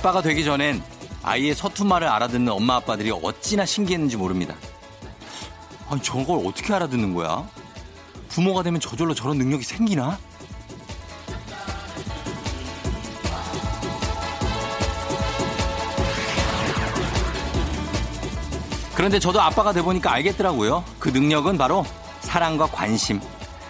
[0.00, 0.82] 아빠가 되기 전엔
[1.22, 4.54] 아이의 서툰 말을 알아듣는 엄마 아빠들이 어찌나 신기했는지 모릅니다.
[5.90, 7.46] 아니 저걸 어떻게 알아듣는 거야?
[8.30, 10.18] 부모가 되면 저절로 저런 능력이 생기나?
[18.94, 20.82] 그런데 저도 아빠가 돼 보니까 알겠더라고요.
[20.98, 21.84] 그 능력은 바로
[22.20, 23.20] 사랑과 관심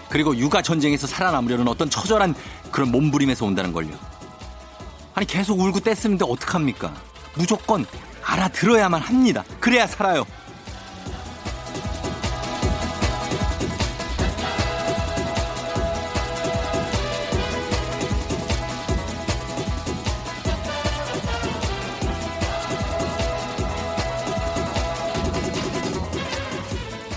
[0.08, 2.36] 그리고 육아 전쟁에서 살아남으려는 어떤 처절한
[2.70, 4.09] 그런 몸부림에서 온다는 걸요.
[5.20, 6.94] 아니 계속 울고 떼쓰는데 어떡합니까?
[7.34, 7.84] 무조건
[8.24, 9.44] 알아들어야만 합니다.
[9.60, 10.24] 그래야 살아요.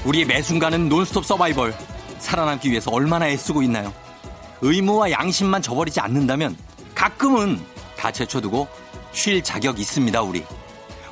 [0.04, 1.74] 우리의 매 순간은 논스톱 서바이벌.
[2.20, 3.94] 살아남기 위해서 얼마나 애쓰고 있나요?
[4.60, 6.58] 의무와 양심만 저버리지 않는다면
[6.94, 7.73] 가끔은
[8.04, 8.68] 다 제쳐두고
[9.14, 10.44] 쉴 자격 있습니다, 우리.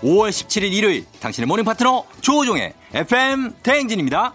[0.02, 4.34] 5월 17일 일요일 당신의 모닝 파트너 조우종의 FM 대행진입니다.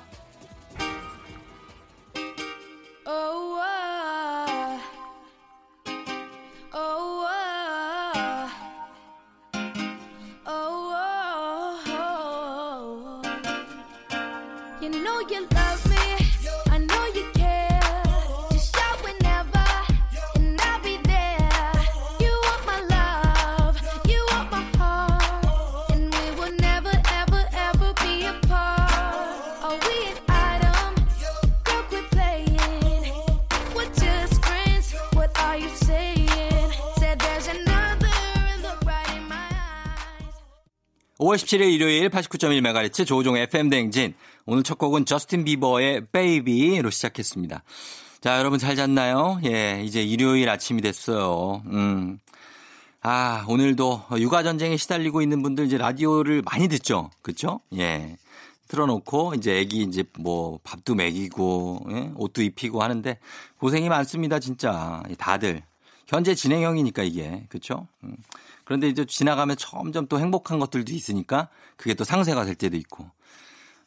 [41.37, 44.15] (5월 17일) 일요일 (89.1MHz) 조우종 FM 대행진
[44.47, 47.63] 오늘 첫 곡은 저스틴 비버의 베이비로 시작했습니다.
[48.21, 49.39] 자, 여러분 잘 잤나요?
[49.45, 51.63] 예, 이제 일요일 아침이 됐어요.
[51.67, 52.19] 음.
[53.03, 57.11] 아, 오늘도 육아 전쟁에 시달리고 있는 분들 이제 라디오를 많이 듣죠.
[57.23, 57.61] 그렇죠?
[57.77, 58.17] 예.
[58.69, 62.13] 틀어놓고 이제 애기 이제 뭐 밥도 먹이고 예?
[62.17, 63.19] 옷도 입히고 하는데
[63.59, 65.03] 고생이 많습니다, 진짜.
[65.19, 65.63] 다들
[66.09, 67.87] 현재 진행형이니까 이게 그렇죠?
[68.05, 68.17] 음.
[68.67, 73.11] 그런데 이제 지나가면 점점 또 행복한 것들도 있으니까 그게 또 상쇄가 될 때도 있고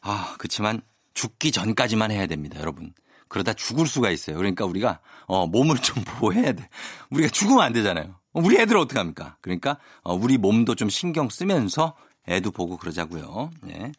[0.00, 0.80] 아, 그렇지만
[1.14, 2.92] 죽기 전까지만 해야 됩니다, 여러분.
[3.28, 4.36] 그러다 죽을 수가 있어요.
[4.36, 6.68] 그러니까 우리가 어, 몸을 좀 보호해야 돼.
[7.10, 8.14] 우리가 죽으면 안 되잖아요.
[8.32, 9.36] 우리 애들 어떻게 합니까?
[9.42, 11.94] 그러니까 어, 우리 몸도 좀 신경 쓰면서
[12.28, 13.50] 애도 보고 그러자고요.
[13.62, 13.92] 네.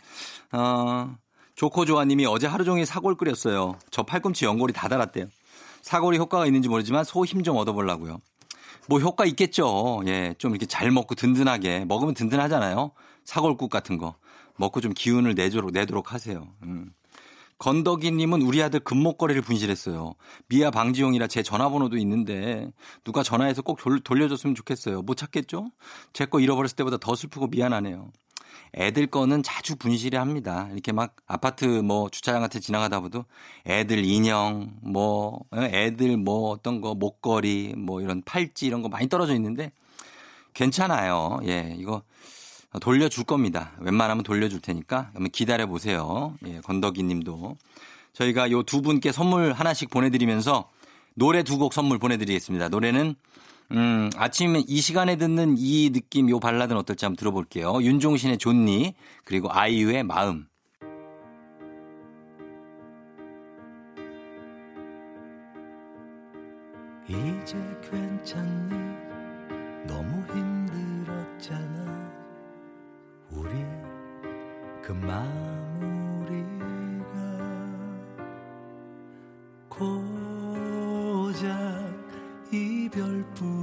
[0.52, 1.16] 어,
[1.56, 3.78] 조코조아님이 어제 하루 종일 사골 끓였어요.
[3.92, 5.28] 저 팔꿈치 연골이 다 달았대요.
[5.84, 8.20] 사골이 효과가 있는지 모르지만 소 힘 좀 얻어보려고요.
[8.88, 10.02] 뭐 효과 있겠죠.
[10.08, 12.92] 예, 좀 이렇게 잘 먹고 든든하게 먹으면 든든하잖아요.
[13.24, 14.16] 사골국 같은 거.
[14.58, 16.48] 먹고 좀 기운을 내도록, 내도록 하세요.
[16.64, 16.92] 음.
[17.58, 20.16] 건더기님은 우리 아들 금목걸이를 분실했어요.
[20.48, 22.72] 미아 방지용이라 제 전화번호도 있는데
[23.04, 25.04] 누가 전화해서 꼭 돌려줬으면 좋겠어요.
[25.04, 25.70] 못 찾겠죠?
[26.12, 28.12] 제 거 잃어버렸을 때보다 더 슬프고 미안하네요.
[28.76, 30.70] 애들 거는 자주 분실이 합니다.
[30.72, 33.26] 이렇게 막 아파트 뭐 주차장 같은 지나가다 보도
[33.66, 39.36] 애들 인형, 뭐 애들 뭐 어떤 거 목걸이, 뭐 이런 팔찌 이런 거 많이 떨어져
[39.36, 39.72] 있는데
[40.54, 41.40] 괜찮아요.
[41.48, 42.02] 예, 이거
[42.80, 43.72] 돌려줄 겁니다.
[43.80, 46.36] 웬만하면 돌려줄 테니까 한번 기다려 보세요.
[46.46, 47.58] 예, 건더기 님도.
[48.14, 50.70] 저희가 요 두 분께 선물 하나씩 보내드리면서
[51.14, 52.70] 노래 두 곡 선물 보내드리겠습니다.
[52.70, 53.16] 노래는
[53.72, 57.82] 음, 아침 이 시간에 듣는 이 느낌, 요 발라드는 어떨지 한번 들어볼게요.
[57.82, 60.46] 윤종신의 존니, 그리고 아이유의 마음.
[67.08, 68.76] 이제 괜찮니?
[69.88, 72.12] 너무 힘들었잖아.
[73.32, 73.50] 우리
[74.82, 75.22] 그 마무리가
[79.70, 81.42] 고작
[82.54, 83.61] 이별뿐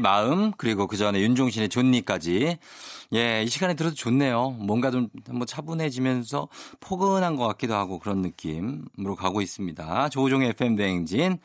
[0.00, 2.58] 마음 그리고 그 전에 윤종신의 존니까지
[3.14, 4.50] 예, 이 시간에 들어도 좋네요.
[4.50, 6.48] 뭔가 좀 한번 차분해지면서
[6.80, 10.08] 포근한 것 같기도 하고 그런 느낌으로 가고 있습니다.
[10.08, 11.38] 조종의 FM 대행진.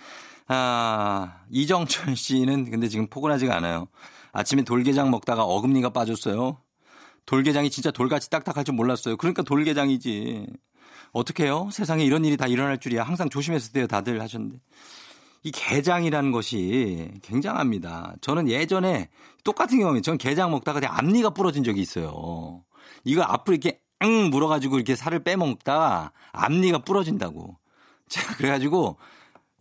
[0.48, 3.88] 아, 이정철 씨는 근데 지금 포근하지가 않아요.
[4.32, 6.58] 아침에 돌게장 먹다가 어금니가 빠졌어요.
[7.26, 9.18] 돌게장이 진짜 돌같이 딱딱할 줄 몰랐어요.
[9.18, 10.48] 그러니까 돌게장이지.
[11.12, 11.70] 어떻게 해요?
[11.72, 13.04] 세상에 이런 일이 다 일어날 줄이야.
[13.04, 14.60] 항상 조심했을 때요, 다들 하셨는데.
[15.48, 18.16] 이 게장이라는 것이 굉장합니다.
[18.20, 19.08] 저는 예전에
[19.46, 22.66] 똑같은 경험이 저는 게장 먹다가 내 앞니가 부러진 적이 있어요.
[23.06, 27.58] 이거 앞으로 이렇게 응 물어가지고 이렇게 살을 빼먹다가 앞니가 부러진다고.
[28.10, 28.98] 제가 그래가지고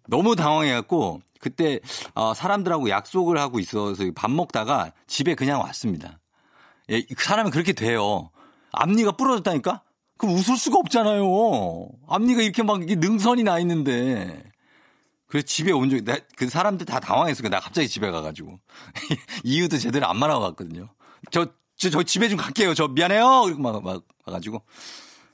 [0.08, 1.78] 너무 당황해갖고 그때
[2.14, 6.18] 어, 사람들하고 약속을 하고 있어서 밥 먹다가 집에 그냥 왔습니다.
[6.90, 8.30] 예, 사람은 그렇게 돼요.
[8.72, 9.82] 앞니가 부러졌다니까?
[10.18, 11.26] 그럼 웃을 수가 없잖아요.
[12.08, 14.42] 앞니가 이렇게 막 능선이 나 있는데.
[15.26, 16.04] 그래서 집에 온 적이,
[16.36, 17.42] 그 사람들 다 당황했어.
[17.48, 18.58] 나 갑자기 집에 가가지고.
[19.44, 20.88] 이유도 제대로 안 말하고 갔거든요.
[21.30, 21.46] 저,
[21.76, 22.74] 저, 저 집에 좀 갈게요.
[22.74, 23.44] 저 미안해요.
[23.46, 24.62] 이러고 막, 막, 와가지고.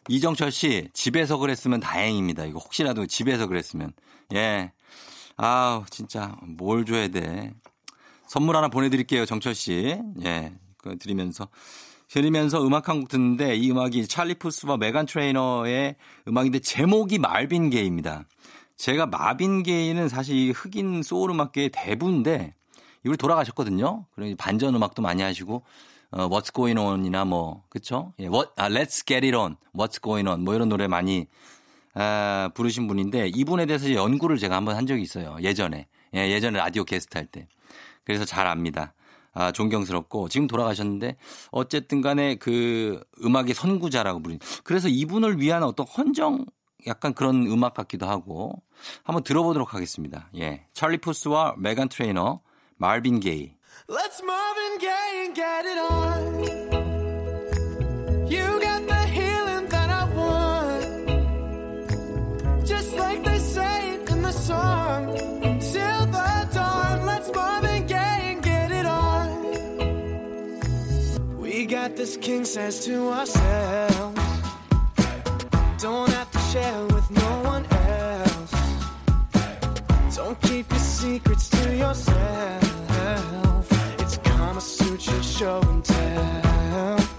[0.09, 2.45] 이정철 씨, 집에서 그랬으면 다행입니다.
[2.47, 3.93] 이거 혹시라도 집에서 그랬으면.
[4.35, 4.73] 예.
[5.37, 7.53] 아우, 진짜, 뭘 줘야 돼.
[8.27, 9.27] 선물 하나 보내드릴게요.
[9.27, 9.99] 정철 씨.
[10.25, 10.53] 예.
[10.79, 11.49] 그 드리면서.
[12.09, 15.97] 들으면서 음악 한 곡 듣는데 이 음악이 찰리 푸스와 메간 트레이너의
[16.29, 18.25] 음악인데 제목이 마빈 게이입니다.
[18.83, 22.53] 제가 마빈 게이는 사실 이 흑인 소울 음악계의 대부인데
[23.05, 24.07] 이걸 돌아가셨거든요.
[24.13, 25.63] 그리고 반전 음악도 많이 하시고
[26.11, 28.13] 어, What's Going On이나 뭐 그쵸?
[28.19, 31.29] 예, What, 아, Let's Get It On, What's Going On 뭐 이런 노래 많이
[31.95, 35.37] 아, 부르신 분인데 이분에 대해서 연구를 제가 한번 한 적이 있어요.
[35.41, 35.87] 예전에
[36.17, 37.47] 예, 예전에 라디오 게스트 할 때.
[38.03, 38.95] 그래서 잘 압니다.
[39.33, 41.19] 아, 존경스럽고 지금 돌아가셨는데
[41.53, 46.47] 어쨌든 간에 그 음악의 선구자라고 부르는 그래서 이분을 위한 어떤 헌정
[46.87, 48.63] 약간 그런 음악 같기도 하고
[49.05, 50.29] 한번 들어보도록 하겠습니다.
[50.37, 50.67] 예.
[50.73, 52.41] 찰리 푸스와 메간 트레이너,
[52.77, 53.55] 마빈 게이.
[53.89, 56.43] Let's Marvin Gaye and get it on.
[58.31, 61.03] You got the healing that I want.
[62.65, 65.17] Just like they say in the song.
[65.43, 69.29] Until the dawn, let's Marvin Gaye and get it on.
[71.39, 74.21] We got this king says to ourselves.
[75.81, 78.53] Don't have to share with no one else.
[80.15, 83.67] Don't keep your secrets to yourself.
[83.99, 87.12] It's Kama Sutra show and tell.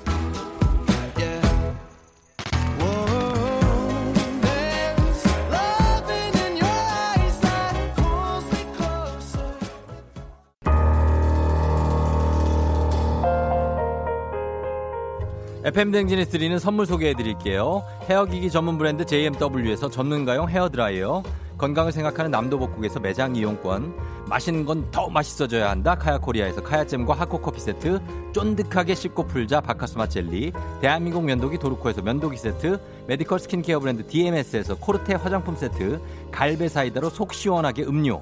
[15.65, 17.83] FM 댕진에 드리는 선물 소개해 드릴게요.
[18.10, 21.24] 헤어기기 전문 브랜드 JMW에서 전문가용 헤어드라이어,
[21.57, 23.95] 건강을 생각하는 남도복국에서 매장 이용권,
[24.27, 28.01] 맛있는 건 더 맛있어져야 한다 카야코리아에서 카야잼과 하코커피 세트,
[28.33, 30.51] 쫀득하게 씹고 풀자 박카스맛 젤리,
[30.81, 36.01] 대한민국 면도기 도르코에서 면도기 세트, medical 스킨케어 브랜드 DMS에서 코르테 화장품 세트,
[36.32, 38.22] 갈배 사이다로 속 시원하게 음료,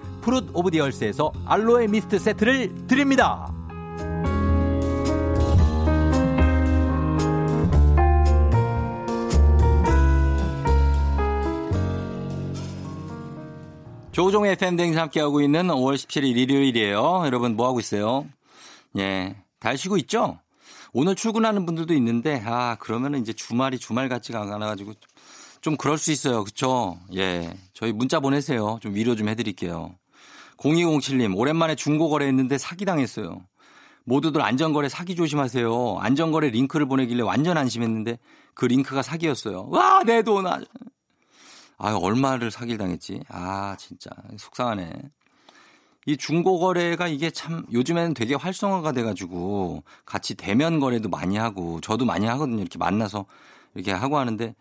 [0.21, 3.51] 푸릇 오브 디얼스에서 알로에 미스트 세트를 드립니다.
[14.11, 17.23] 조종의 FM댕에서 함께하고 있는 5월 17일 일요일이에요.
[17.25, 18.27] 여러분 뭐 하고 있어요?
[18.97, 19.35] 예.
[19.61, 20.39] 잘 쉬고 있죠?
[20.93, 24.93] 오늘 출근하는 분들도 있는데, 아, 그러면은 이제 주말이 주말 같지가 않아가지고
[25.61, 26.43] 좀 그럴 수 있어요.
[26.43, 26.99] 그쵸?
[27.15, 27.53] 예.
[27.73, 28.79] 저희 문자 보내세요.
[28.81, 29.95] 좀 위로 좀 해드릴게요.
[30.61, 33.41] 0207님, 오랜만에 중고거래 했는데 사기당했어요.
[34.03, 35.97] 모두들 안전거래 사기 조심하세요.
[35.99, 38.17] 안전거래 링크를 보내길래 완전 안심했는데
[38.53, 39.67] 그 링크가 사기였어요.
[39.69, 40.45] 와, 내 돈.
[40.47, 40.63] 아,
[41.95, 43.21] 얼마를 사기를 당했지.
[43.29, 44.09] 아, 진짜.
[44.37, 44.91] 속상하네.
[46.07, 52.25] 이 중고거래가 이게 참 요즘에는 되게 활성화가 돼가지고 같이 대면 거래도 많이 하고 저도 많이
[52.25, 52.59] 하거든요.
[52.61, 53.25] 이렇게 만나서
[53.75, 54.55] 이렇게 하고 하는데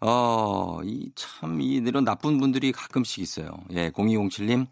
[0.00, 3.50] 어, 이 참, 이 이런 나쁜 분들이 가끔씩 있어요.
[3.72, 4.66] 예, 0207님.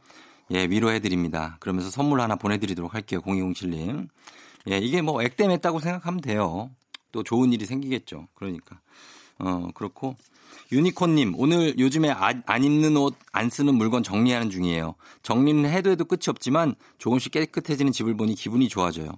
[0.52, 1.56] 예, 위로해드립니다.
[1.60, 3.20] 그러면서 선물 하나 보내드리도록 할게요.
[3.22, 4.08] 0207님.
[4.70, 6.70] 예, 이게 뭐 액땜했다고 생각하면 돼요.
[7.12, 8.28] 또 좋은 일이 생기겠죠.
[8.34, 8.80] 그러니까.
[9.38, 10.16] 어, 그렇고.
[10.72, 14.94] 유니콘님, 오늘 요즘에 안, 안 입는 옷, 안 쓰는 물건 정리하는 중이에요.
[15.22, 19.10] 정리는 해도 해도 끝이 없지만 조금씩 깨끗해지는 집을 보니 기분이 좋아져요.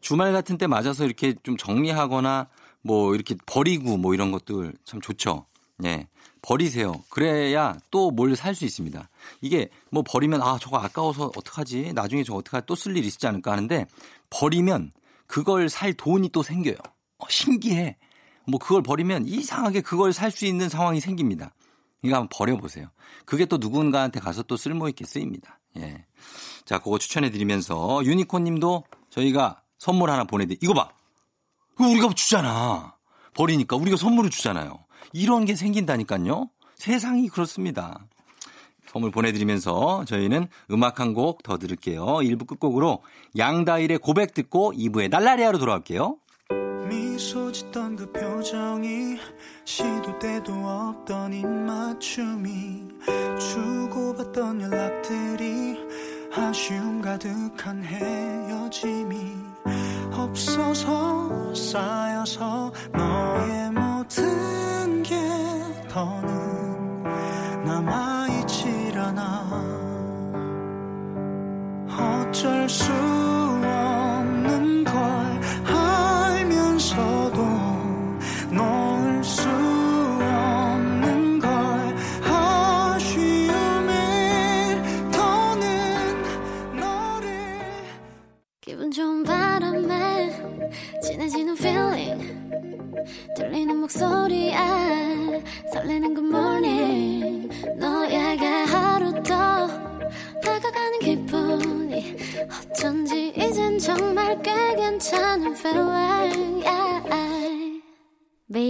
[0.00, 2.48] 주말 같은 때 맞아서 이렇게 좀 정리하거나
[2.82, 5.44] 뭐 이렇게 버리고 뭐 이런 것들 참 좋죠.
[5.84, 6.06] 예.
[6.48, 6.94] 버리세요.
[7.10, 9.10] 그래야 또 뭘 살 수 있습니다.
[9.42, 11.92] 이게 뭐 버리면 아 저거 아까워서 어떡하지?
[11.92, 12.64] 나중에 저거 어떡하지?
[12.66, 13.86] 또 쓸 일 있지 않을까 하는데
[14.30, 14.92] 버리면
[15.26, 16.76] 그걸 살 돈이 또 생겨요.
[17.18, 17.98] 어, 신기해.
[18.46, 21.52] 뭐 그걸 버리면 이상하게 그걸 살 수 있는 상황이 생깁니다.
[22.02, 22.86] 이거 한번 버려보세요.
[23.26, 25.60] 그게 또 누군가한테 가서 또 쓸모있게 쓰입니다.
[25.76, 26.06] 예.
[26.64, 30.88] 자, 그거 추천해 드리면서 유니콘 님도 저희가 선물 하나 보내드리, 이거 봐!
[31.78, 32.96] 우리가 주잖아.
[33.34, 34.78] 버리니까 우리가 선물을 주잖아요.
[35.12, 36.48] 이런 게 생긴다니까요.
[36.76, 37.98] 세상이 그렇습니다.
[38.90, 42.04] 선물 보내드리면서 저희는 음악 한 곡 더 들을게요.
[42.04, 43.02] 1부 끝곡으로
[43.36, 46.16] 양다일의 고백 듣고 2부에 날라리아로 돌아올게요.
[46.88, 49.18] 미소 짓던 그 표정이
[49.66, 52.88] 시도 때도 없던 입맞춤이
[53.38, 55.76] 주고받던 연락들이
[56.34, 59.16] 아쉬움 가득한 헤어짐이
[60.12, 63.70] 없어서 쌓여서 너의
[72.38, 72.87] 어쩔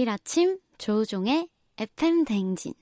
[0.09, 1.47] 매일 아침 조우종의
[1.77, 2.73] FM 댕진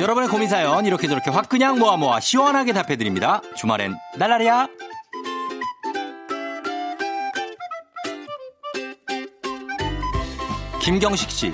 [0.00, 3.40] 여러분의 고민 사연 이렇게 저렇게 확 그냥 모아 모아 시원하게 답해 드립니다.
[3.54, 4.89] 주말엔 날라리야.
[10.80, 11.52] 김경식 씨.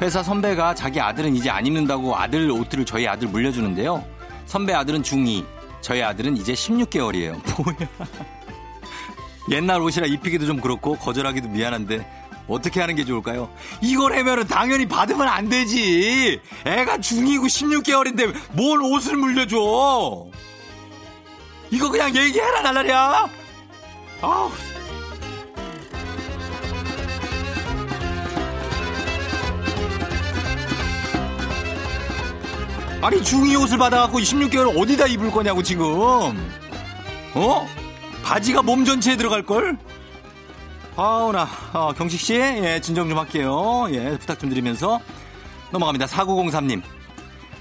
[0.00, 4.04] 회사 선배가 자기 아들은 이제 안 입는다고 아들 옷들을 저희 아들 물려주는데요.
[4.46, 5.44] 선배 아들은 중2,
[5.80, 7.32] 저희 아들은 이제 16개월이에요.
[7.64, 7.88] 뭐야.
[9.50, 12.06] 옛날 옷이라 입히기도 좀 그렇고 거절하기도 미안한데
[12.46, 13.50] 어떻게 하는 게 좋을까요?
[13.80, 16.40] 이걸 하면은 당연히 받으면 안 되지.
[16.66, 20.26] 애가 중2고 16개월인데 뭘 옷을 물려줘.
[21.70, 23.26] 이거 그냥 얘기해라 날라리야.
[24.22, 24.50] 아우.
[33.00, 35.84] 아니 중2 옷을 받아갖고 16개월 어디다 입을 거냐고 지금.
[37.34, 37.68] 어?
[38.24, 39.78] 바지가 몸 전체에 들어갈 걸?
[40.96, 43.86] 아우나 어, 경식 씨, 예, 진정 좀 할게요.
[43.92, 44.98] 예, 부탁 좀 드리면서
[45.70, 46.06] 넘어갑니다.
[46.06, 46.82] 4903님.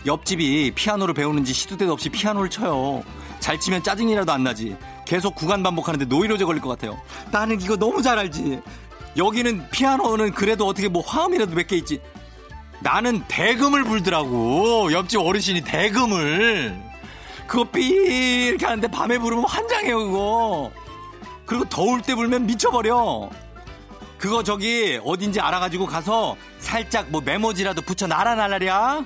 [0.08, 3.04] 옆집이 피아노를 배우는지 시도 때도 없이 피아노를 쳐요.
[3.40, 4.76] 잘 치면 짜증이라도 안 나지.
[5.06, 7.00] 계속 구간 반복하는데 노이로제 걸릴 것 같아요.
[7.32, 8.60] 나는 이거 너무 잘 알지.
[9.18, 12.02] 여기는 피아노는 그래도 어떻게 뭐 화음이라도 몇 개 있지.
[12.80, 14.92] 나는 대금을 불더라고.
[14.92, 16.80] 옆집 어르신이 대금을.
[17.48, 20.72] 그거 삐 이렇게 하는데 밤에 부르면 환장해요 그거.
[21.46, 23.30] 그리고 더울 때 불면 미쳐버려.
[24.18, 29.06] 그거 저기 어딘지 알아가지고 가서 살짝 뭐 메모지라도 붙여 놔라 날라랴.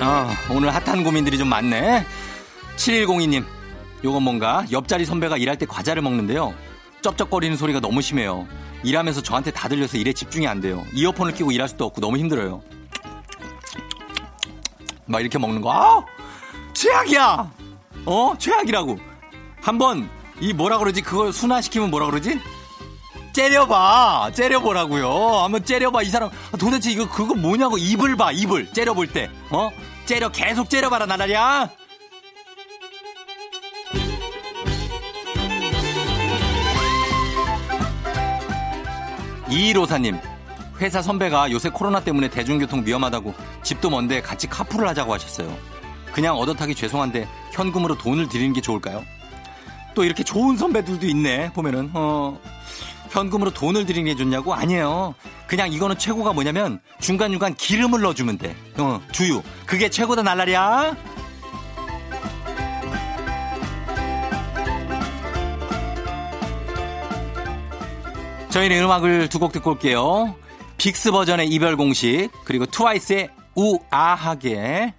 [0.00, 2.06] 아, 오늘 핫한 고민들이 좀 많네.
[2.76, 3.44] 7102님,
[4.02, 6.54] 요건 뭔가 옆자리 선배가 일할 때 과자를 먹는데요.
[7.02, 8.46] 쩝쩝거리는 소리가 너무 심해요.
[8.82, 10.84] 일하면서 저한테 다 들려서 일에 집중이 안 돼요.
[10.94, 12.62] 이어폰을 끼고 일할 수도 없고 너무 힘들어요.
[15.06, 16.04] 막 이렇게 먹는 거, 아!
[16.72, 17.50] 최악이야.
[18.06, 18.98] 어 최악이라고.
[19.60, 20.08] 한번
[20.40, 22.40] 이 뭐라 그러지 그걸 순화시키면 뭐라 그러지?
[23.32, 24.32] 째려봐.
[24.34, 25.08] 째려보라고요.
[25.42, 26.02] 한번 째려봐.
[26.02, 28.32] 이 사람 도대체 이거 그거 뭐냐고 입을 봐.
[28.32, 29.30] 입을 째려볼 때.
[29.50, 29.70] 어?
[30.06, 31.70] 째려 계속 째려봐라 나라야.
[39.50, 40.20] 2154님,
[40.80, 45.56] 회사 선배가 요새 코로나 때문에 대중교통 위험하다고 집도 먼데 같이 카풀을 하자고 하셨어요.
[46.12, 49.04] 그냥 얻어타기 죄송한데 현금으로 돈을 드리는 게 좋을까요?
[49.94, 52.38] 또 이렇게 좋은 선배들도 있네, 보면은, 어,
[53.10, 53.86] 현금으로 돈을
[54.16, 54.54] 좋냐고?
[54.54, 55.14] 아니에요.
[55.46, 58.54] 그냥 이거는 최고가 뭐냐면 중간중간 기름을 넣어주면 돼.
[58.78, 59.42] 어, 주유.
[59.66, 60.96] 그게 최고다 날라리야.
[68.50, 70.34] 저희는 음악을 두 곡 듣고 올게요.
[70.76, 74.94] 빅스 버전의 이별 공식, 그리고 트와이스의 우아하게.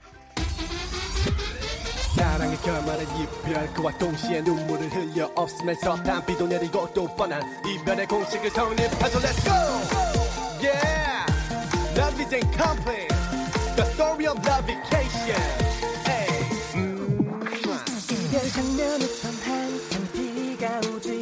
[2.61, 9.19] 사랑의 결말은 이별 그와 동시에 눈물을 흘려 없으면서 단비도 내리고 또 뻔한 이별의 공식을 성립하죠
[9.19, 9.51] Let's go!
[10.61, 11.25] Yeah!
[11.97, 13.07] Love is ain't complain
[13.75, 15.41] The story of love vacation
[16.07, 16.49] hey.
[16.75, 17.41] 음.
[18.09, 21.20] 이별 장면에선 항상 비가 오지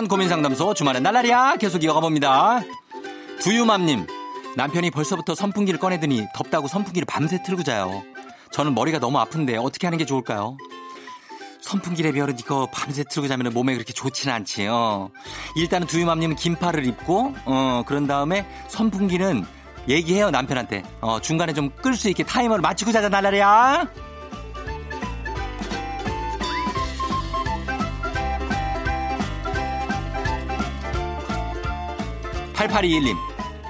[0.00, 2.62] 시원한 고민 상담소 주말엔 날라리야 계속 이어가 봅니다.
[3.40, 4.06] 두유맘님
[4.56, 8.02] 남편이 벌써부터 선풍기를 꺼내더니 덥다고 선풍기를 밤새 틀고 자요.
[8.50, 10.56] 저는 머리가 너무 아픈데 어떻게 하는 게 좋을까요?
[11.60, 15.10] 선풍기에 비하면 이거 밤새 틀고 자면 몸에 그렇게 좋지는 않지요.
[15.56, 19.44] 일단은 두유맘님은 긴팔을 입고 어 그런 다음에 선풍기는
[19.88, 23.86] 얘기해요 남편한테 어 중간에 좀 끌 수 있게 타이머를 맞추고 자자 날라리야.
[32.60, 33.16] 8821님,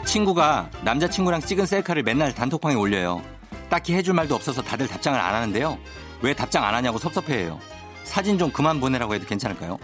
[0.05, 3.23] 친구가 남자친구랑 찍은 셀카를 맨날 단톡방에 올려요.
[3.69, 5.79] 딱히 해줄 말도 없어서 다들 답장을 안 하는데요.
[6.23, 7.61] 왜 답장 안 하냐고 섭섭해해요.
[8.03, 9.79] 사진 좀 그만 보내라고 해도 괜찮을까요?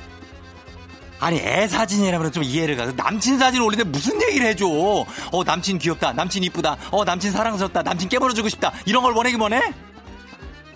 [1.20, 2.86] 아니 애 사진이라면 좀 이해를 가.
[2.86, 4.66] 남친 사진 올리는데 무슨 얘기를 해줘?
[4.66, 9.72] 어 남친 귀엽다, 남친 이쁘다, 어 남친 사랑스럽다, 남친 깨물어주고 싶다 이런 걸 원하기 원해?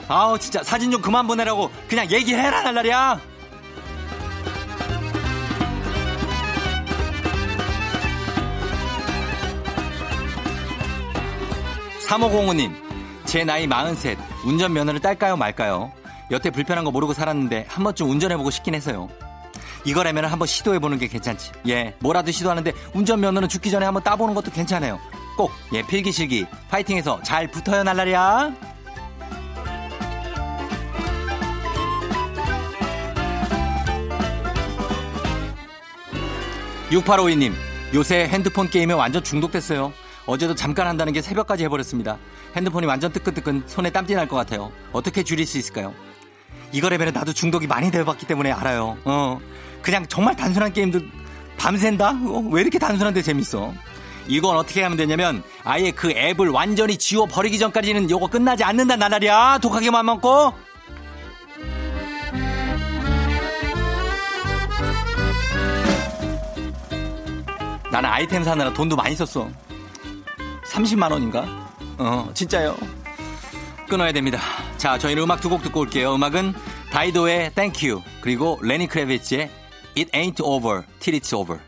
[0.07, 3.21] 아우 진짜 사진 좀 그만 보내라고 그냥 얘기해라 날라리야.
[12.11, 12.75] 3505님,
[13.25, 15.93] 제 나이 43, 운전면허를 딸까요 말까요?
[16.33, 19.09] 여태 불편한 거 모르고 살았는데 한 번쯤 운전해보고 싶긴 해서요.
[19.85, 21.53] 이거라면 한번 시도해보는 게 괜찮지.
[21.69, 24.99] 예, 뭐라도 시도하는데 운전면허는 죽기 전에 한번 따보는 것도 괜찮아요.
[25.37, 28.55] 꼭, 예, 필기실기, 파이팅해서 잘 붙어요, 날라리야.
[36.91, 37.53] 6852님,
[37.95, 39.93] 요새 핸드폰 게임에 완전 중독됐어요.
[40.31, 42.17] 어제도 잠깐 한다는 게 새벽까지 해버렸습니다.
[42.57, 44.71] 핸드폰이 완전 뜨끈뜨끈 손에 땀띠 날 것 같아요.
[44.93, 45.93] 어떻게 줄일 수 있을까요?
[46.73, 48.97] 이거라면 나도 중독이 많이 되어봤기 때문에 알아요.
[49.05, 49.41] 어,
[49.83, 51.01] 그냥 정말 단순한 게임도
[51.59, 52.11] 밤샌다?
[52.11, 53.73] 어, 왜 이렇게 단순한데 재밌어?
[54.29, 60.07] 이건 어떻게 하면 되냐면 아예 그 앱을 완전히 지워버리기 전까지는 요거 끝나지 않는다 나날이야 독하게만
[60.07, 60.53] 먹고
[67.91, 69.51] 나는 아이템 사느라 돈도 많이 썼어
[70.71, 71.45] 30만 원인가?
[71.99, 72.77] 어, 진짜요.
[73.89, 74.39] 끊어야 됩니다.
[74.77, 76.15] 자, 저희는 음악 두 곡 듣고 올게요.
[76.15, 76.55] 음악은
[76.93, 79.51] 다이도의 Thank You 그리고 레니 크레비치의
[79.97, 81.61] It Ain't Over Till It's Over.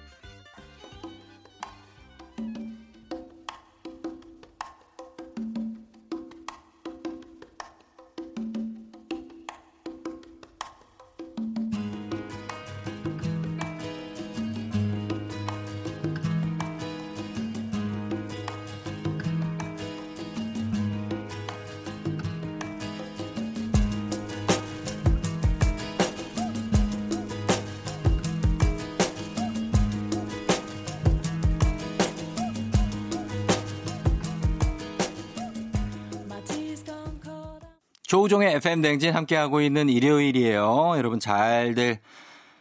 [38.12, 40.92] 조우종의 FM 댕진 함께하고 있는 일요일이에요.
[40.98, 41.98] 여러분 잘들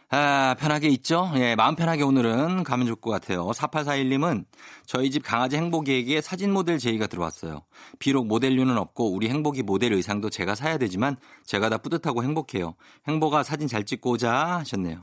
[0.08, 1.30] 아, 편하게 있죠?
[1.34, 3.50] 예, 마음 편하게 오늘은 가면 좋을 것 같아요.
[3.50, 4.46] 4841님은
[4.86, 7.64] 저희 집 강아지 행복이에게 사진 모델 제의가 들어왔어요.
[7.98, 12.74] 비록 모델료는 없고 우리 행복이 모델 의상도 제가 사야 되지만 제가 다 뿌듯하고 행복해요.
[13.06, 15.02] 행복아 사진 잘 찍고 오자 하셨네요.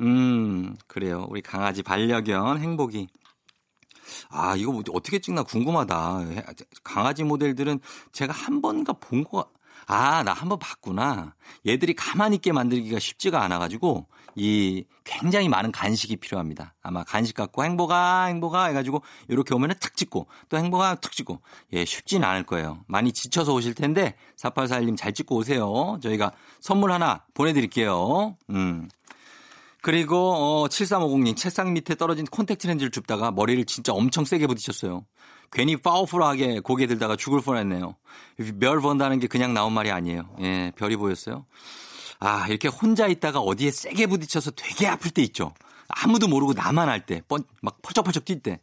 [0.00, 1.26] 음, 그래요.
[1.28, 3.08] 우리 강아지 반려견 행복이.
[4.30, 6.20] 아, 이거 뭐 어떻게 찍나 궁금하다.
[6.82, 7.80] 강아지 모델들은
[8.12, 9.50] 제가 한 번가 본 거,
[9.86, 11.34] 아, 나 한번 봤구나.
[11.66, 16.74] 얘들이 가만히 있게 만들기가 쉽지가 않아가지고 이 굉장히 많은 간식이 필요합니다.
[16.82, 21.40] 아마 간식 갖고 행복아, 행복아 해가지고 이렇게 오면은 탁 찍고 또 행복아 탁 찍고
[21.72, 22.80] 예, 쉽지는 않을 거예요.
[22.86, 25.98] 많이 지쳐서 오실 텐데 4841님 잘 찍고 오세요.
[26.02, 28.36] 저희가 선물 하나 보내드릴게요.
[28.50, 28.88] 음.
[29.82, 35.04] 그리고 어 7350님 책상 밑에 떨어진 콘택트 렌즈를 줍다가 머리를 진짜 엄청 세게 부딪혔어요.
[35.52, 37.94] 괜히 파워풀하게 고개 들다가 죽을 뻔했네요.
[38.58, 40.34] 별 본다는 게 그냥 나온 말이 아니에요.
[40.40, 41.44] 예, 별이 보였어요.
[42.18, 45.52] 아, 이렇게 혼자 있다가 어디에 세게 부딪혀서 되게 아플 때 있죠.
[45.88, 48.60] 아무도 모르고 나만 할 때, 뻔, 막 펄쩍펄쩍 뛸 때.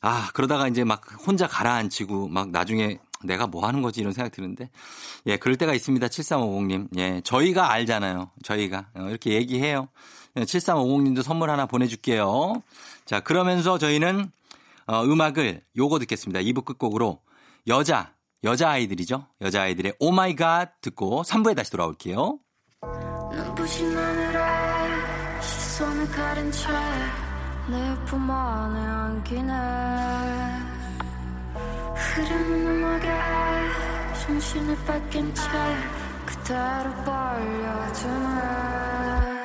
[0.00, 4.70] 아, 그러다가 이제 막 혼자 가라앉히고 막 나중에 내가 뭐 하는 거지 이런 생각 드는데.
[5.26, 6.06] 예, 그럴 때가 있습니다.
[6.06, 6.88] 7350님.
[6.98, 8.30] 예, 저희가 알잖아요.
[8.42, 8.86] 저희가.
[8.94, 9.88] 어, 이렇게 얘기해요.
[10.34, 12.62] 7350님도 예, 선물 하나 보내줄게요.
[13.04, 14.30] 자, 그러면서 저희는
[14.90, 16.40] 어, 음악을 요거 듣겠습니다.
[16.40, 17.20] 2부 끝곡으로
[17.68, 19.26] 여자, 여자아이들이죠.
[19.40, 22.38] 여자아이들의 Oh my god 듣고 3부에 다시 돌아올게요.
[23.32, 26.68] 눈부신 하늘에 시선을 가린 채
[27.68, 29.52] 내 품 안에 안기네
[31.94, 33.08] 흐르는 음악에
[34.24, 35.42] 정신을 뺏긴 채
[36.26, 38.40] 그대로 벌려주네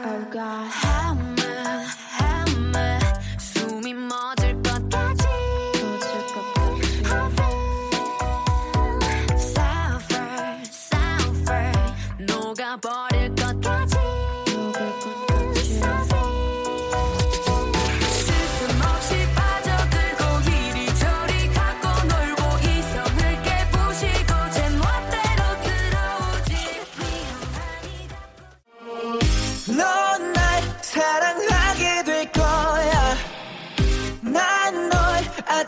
[0.05, 0.71] Oh God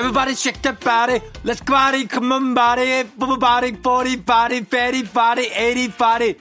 [0.00, 1.20] Everybody shake that body.
[1.44, 2.06] Let's body.
[2.06, 3.04] Come on, body.
[3.18, 6.36] Body, body, body, fatty, body, 80 body.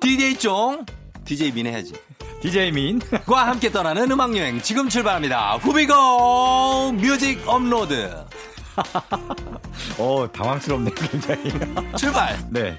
[0.00, 0.86] DJ 종,
[1.26, 1.92] DJ 민 해야지.
[2.40, 5.56] DJ 민과 함께 떠나는 음악 여행 지금 출발합니다.
[5.56, 8.24] 후비고 뮤직 업로드.
[9.98, 11.52] 어, 당황스럽네, 굉장히.
[11.98, 12.38] 출발!
[12.50, 12.78] 네.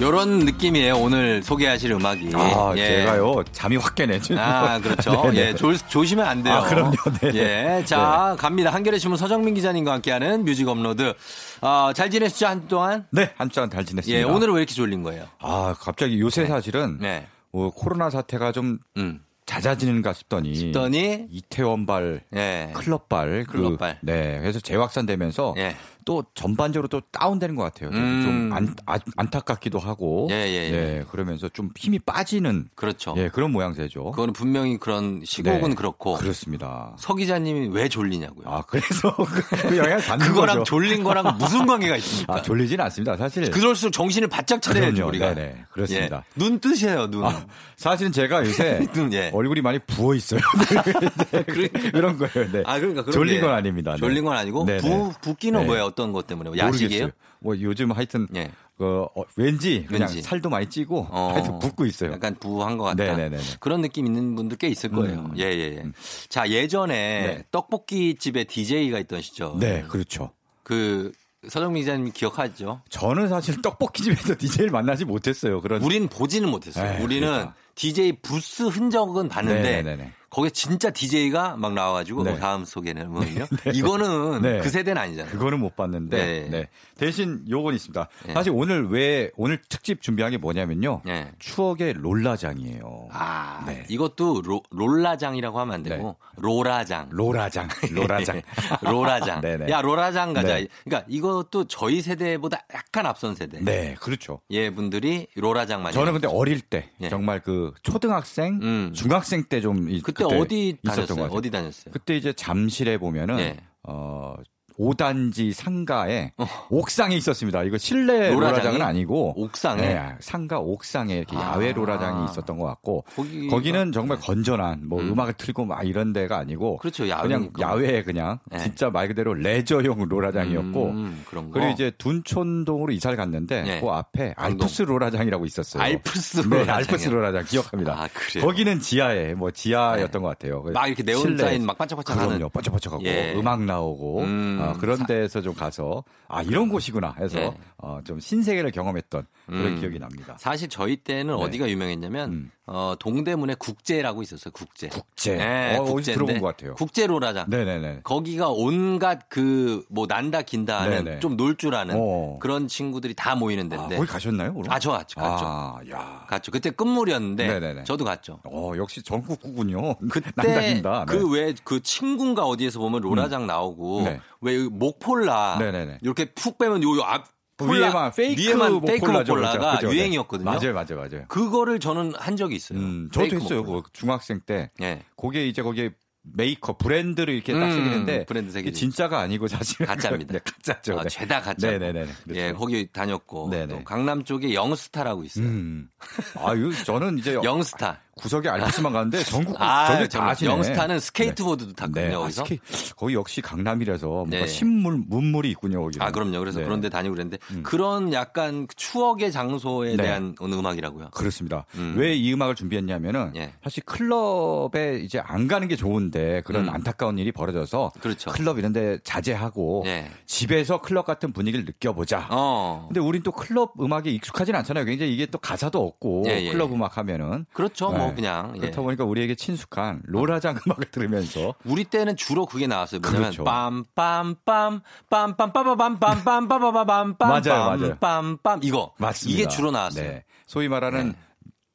[0.00, 0.96] 요런 느낌이에요.
[0.96, 2.30] 오늘 소개하실 음악이.
[2.34, 2.86] 아, 예.
[2.86, 3.44] 제가요.
[3.52, 4.20] 잠이 확 깨네.
[4.36, 5.22] 아, 그렇죠.
[5.30, 5.40] 네, 네.
[5.48, 6.54] 예, 조, 조시면 안 돼요.
[6.54, 6.96] 아, 그럼요.
[7.22, 7.30] 네.
[7.34, 7.84] 예.
[7.84, 8.40] 자, 네.
[8.40, 8.70] 갑니다.
[8.70, 11.14] 한겨레 신문 서정민 기자님과 함께하는 뮤직 업로드.
[11.60, 13.06] 어, 잘 지내시죠, 한 동안?
[13.10, 14.18] 네, 한동안 잘 지냈습니다.
[14.18, 15.26] 예, 오늘은 왜 이렇게 졸린 거예요?
[15.38, 16.48] 아, 갑자기 요새 네.
[16.48, 17.26] 사실은 네.
[17.52, 19.20] 어, 코로나 사태가 좀 음.
[19.46, 22.70] 잦아지는가 싶더니, 싶더니 이태원발, 예.
[22.74, 23.98] 클럽발, 그 클럽발.
[24.00, 25.76] 그, 네, 그래서 재확산되면서 예.
[26.04, 27.90] 또 전반적으로 또 다운되는 것 같아요.
[27.90, 28.22] 음.
[28.24, 30.70] 좀 안, 아, 안타깝기도 하고, 예, 예, 예.
[30.70, 33.14] 네, 그러면서 좀 힘이 빠지는, 그렇죠.
[33.16, 34.10] 예, 그런 모양새죠.
[34.12, 36.94] 그거는 분명히 그런 시국은 네, 그렇고, 그렇습니다.
[36.98, 38.46] 서 기자님이 왜 졸리냐고요?
[38.46, 40.64] 아, 그래서 그, 그 영향 받는 그거랑 거죠.
[40.64, 42.34] 졸린 거랑 무슨 관계가 있습니까?
[42.34, 43.50] 아, 졸리지는 않습니다, 사실.
[43.50, 45.34] 그럴수록 정신을 바짝 차려야죠, 우리가.
[45.34, 46.24] 네네, 그렇습니다.
[46.26, 46.38] 예.
[46.38, 47.24] 눈 뜨세요, 눈.
[47.24, 49.30] 아, 사실은 제가 요새 눈, 예.
[49.32, 50.40] 얼굴이 많이 부어 있어요.
[51.92, 52.52] 그런 거예요.
[52.52, 52.62] 네.
[52.66, 53.92] 아, 그러니까 졸린 건 아닙니다.
[53.92, 53.98] 네.
[53.98, 55.66] 졸린 건 아니고 부 붓기는 네.
[55.66, 55.91] 뭐예요?
[55.92, 56.50] 어떤 것 때문에?
[56.56, 57.10] 야식이에요?
[57.40, 58.50] 뭐 요즘 하여튼 예.
[58.78, 60.22] 그 어, 왠지 그냥 왠지.
[60.22, 62.12] 살도 많이 찌고 어, 하여튼 붓고 있어요.
[62.12, 63.04] 약간 부한 것 같다.
[63.04, 63.38] 네네네.
[63.60, 65.20] 그런 느낌 있는 분들 꽤 있을 거예요.
[65.20, 65.34] 음.
[65.38, 65.82] 예, 예, 예.
[65.82, 65.92] 음.
[66.28, 67.44] 자, 예전에 네.
[67.50, 69.56] 떡볶이 집에 DJ가 있던 시죠.
[69.60, 70.30] 네, 그렇죠.
[70.62, 71.12] 그
[71.48, 72.82] 서정민 기자님 기억하죠?
[72.88, 75.60] 저는 사실 떡볶이 집에서 DJ를 만나지 못했어요.
[75.60, 76.92] 그런 우린 보지는 못했어요.
[76.92, 77.54] 에이, 네, 우리는 그러니까.
[77.74, 80.12] DJ 부스 흔적은 봤는데 네네네.
[80.32, 82.38] 거기에 진짜 DJ가 막 나와가지고 네.
[82.38, 83.46] 다음 소개는 뭐요?
[83.64, 83.72] 네.
[83.74, 84.60] 이거는 네.
[84.60, 85.32] 그 세대는 아니잖아요.
[85.32, 86.48] 그거는 못 봤는데 네.
[86.50, 86.68] 네.
[86.96, 88.08] 대신 요건 있습니다.
[88.26, 88.32] 네.
[88.32, 91.02] 사실 오늘 왜 오늘 특집 준비한 게 뭐냐면요.
[91.38, 93.08] 추억의 롤라장이에요.
[93.10, 97.08] 아 이것도 로, 롤라장이라고 하면 안 되고 로라장.
[97.10, 97.68] 로라장.
[97.92, 98.42] 로라장.
[98.82, 99.42] 로라장.
[99.70, 100.60] 야 로라장 가자.
[100.84, 103.58] 그러니까 이것도 저희 세대보다 약간 앞선 세대.
[103.60, 104.40] 네, 그렇죠.
[104.50, 105.94] 예 분들이 로라장 많이.
[105.94, 108.92] 저는 근데 어릴 때 정말 그 초등학생, 음.
[108.94, 111.24] 중학생 때 좀 그때, 그때 어디 다녔어요?
[111.32, 111.92] 어디 다녔어요?
[111.92, 113.56] 그때 이제 잠실에 보면은 네.
[113.82, 114.34] 어
[114.78, 116.46] 5단지 상가에 어.
[116.70, 117.62] 옥상에 있었습니다.
[117.64, 121.52] 이거 실내 로라장은 아니고 옥상에 네, 상가 옥상에 이렇게 아.
[121.54, 123.04] 야외 로라장이 있었던 것 같고
[123.50, 124.26] 거기는 정말 네.
[124.26, 125.18] 건전한 뭐 음.
[125.18, 127.04] 악을 틀고 막 이런 데가 아니고 그렇죠.
[127.04, 128.58] 그냥 야외에 그냥 네.
[128.58, 133.80] 진짜 말 그대로 레저용 로라장이었고 음, 그리고 이제 둔촌동으로 이사를 갔는데 네.
[133.80, 135.82] 그 앞에 알프스 로라장이라고 있었어요.
[135.82, 136.66] 알프스 로라장.
[136.66, 137.92] 네, 알프스 로라장 기억합니다.
[138.04, 138.08] 아,
[138.40, 140.64] 거기는 지하에 뭐 지하였던 것 같아요.
[140.72, 142.48] 막 이렇게 네온 사인 막 반짝반짝하는 그럼요.
[142.50, 143.34] 반짝반짝하고 예.
[143.36, 144.58] 음악 나오고 음.
[144.70, 147.54] 어, 그런 데에서 좀 가서 아 이런 곳이구나 해서 네.
[147.78, 149.80] 어, 좀 신세계를 경험했던 그런 음.
[149.80, 150.36] 기억이 납니다.
[150.38, 151.42] 사실 저희 때는 네.
[151.42, 152.50] 어디가 유명했냐면 음.
[152.64, 154.52] 어, 동대문에 국제라고 있었어요.
[154.52, 154.88] 국제.
[154.88, 155.34] 국제.
[155.36, 156.74] 네, 어, 국제 들어본 것 같아요.
[156.76, 157.46] 국제 로라장.
[157.50, 158.00] 네네네.
[158.04, 162.38] 거기가 온갖 그 뭐 난다 긴다 하는 좀 놀 줄 아는 어.
[162.40, 163.96] 그런 친구들이 다 모이는 데인데.
[163.96, 164.54] 아, 거기 가셨나요?
[164.54, 164.70] 그럼?
[164.70, 165.20] 아, 저 갔죠.
[165.20, 165.44] 갔죠.
[165.46, 166.24] 아, 야.
[166.28, 166.52] 갔죠.
[166.52, 167.84] 그때 끝물이었는데 네네네.
[167.84, 168.40] 저도 갔죠.
[168.44, 169.96] 어, 역시 전국구군요.
[170.10, 173.46] 그때 그왜그 그 친구인가 어디에서 보면 로라장 음.
[173.48, 174.20] 나오고 네.
[174.40, 175.98] 왜 목폴라 네네네.
[176.02, 177.26] 이렇게 푹 빼면 요앞
[177.60, 179.94] 위에만 페이크 위에만 페이크 목폴라가 그렇죠.
[179.94, 180.50] 유행이었거든요.
[180.50, 181.24] 맞아요, 맞아요, 맞아요.
[181.28, 182.78] 그거를 저는 한 적이 있어요.
[182.78, 183.64] 음, 저도 했어요.
[183.64, 184.70] 그 중학생 때.
[184.78, 185.02] 네.
[185.16, 185.90] 그게 이제 거기에
[186.24, 190.32] 메이커 브랜드를 이렇게 딱 음, 새기는데 브랜드 색이 진짜가 아니고 사실 가짜입니다.
[190.34, 190.98] 네, 가짜죠.
[191.00, 191.70] 아, 죄다 가짜.
[191.70, 192.06] 네네네.
[192.24, 192.40] 그렇죠.
[192.40, 195.46] 예, 거기 다녔고 또 강남 쪽에 영스타라고 있어요.
[195.46, 195.88] 음.
[196.36, 198.00] 아, 유 저는 이제 영스타.
[198.22, 200.50] 구석에 알프스만 가는데 전국 아, 전국 다 아시네.
[200.50, 201.76] 영스타는 스케이트보드도 네.
[201.76, 202.18] 탔거든요.
[202.20, 202.24] 네.
[202.24, 202.58] 아, 스케...
[202.96, 204.46] 거기 역시 강남이라서 뭔가 네.
[204.46, 205.82] 신물 문물이 있군요.
[205.82, 205.98] 거기.
[206.00, 206.38] 아 그럼요.
[206.38, 206.64] 그래서 네.
[206.64, 207.62] 그런데 다니고 그랬는데 음.
[207.64, 210.04] 그런 약간 추억의 장소에 네.
[210.04, 211.10] 대한 음악이라고요.
[211.10, 211.66] 그렇습니다.
[211.74, 211.94] 음.
[211.96, 213.54] 왜이 음악을 준비했냐면은 예.
[213.62, 216.70] 사실 클럽에 이제 안 가는 게 좋은데 그런 음.
[216.70, 218.30] 안타까운 일이 벌어져서 그렇죠.
[218.30, 220.10] 클럽 이런데 자제하고 예.
[220.26, 222.28] 집에서 클럽 같은 분위기를 느껴보자.
[222.30, 222.84] 어.
[222.88, 224.84] 근데 우린 또 클럽 음악에 익숙하진 않잖아요.
[224.84, 226.52] 굉장히 이게 또 가사도 없고 예, 예.
[226.52, 227.90] 클럽 음악 하면은 그렇죠.
[227.90, 228.16] 뭐 네.
[228.16, 228.60] 그냥 예.
[228.60, 233.00] 그렇다 보니까 우리에게 친숙한 로라장 음악을 들으면서 우리 때는 주로 그게 나왔어요.
[233.00, 233.44] 뭐냐면 그렇죠.
[233.44, 237.96] 빰빰빰 빰빰빠바밤빰빰빰빠바밤빰빰 맞아요, 맞아요.
[237.98, 239.38] 빰빰 이거 맞습니다.
[239.40, 240.04] 이게 주로 나왔어요.
[240.04, 240.24] 네.
[240.46, 241.14] 소위 말하는 네.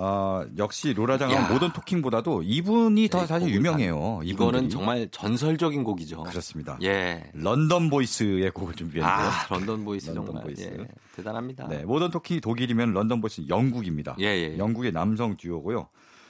[0.00, 4.20] 어, 역시 로라 장은 모던 토킹보다도 이분이 더 네, 사실 유명해요.
[4.22, 6.22] 이거는 정말 전설적인 곡이죠.
[6.22, 6.78] 그렇습니다.
[6.82, 7.24] 예.
[7.34, 9.28] 런던 보이스의 곡을 준비했는데요.
[9.28, 10.62] 아, 런던 보이스 런던 정말 보이스.
[10.62, 11.66] 예, 대단합니다.
[11.66, 14.14] 네, 모던 토킹이 독일이면 런던 보이스 영국입니다.
[14.20, 14.56] 예, 예.
[14.56, 15.88] 영국의 남성 듀오고요.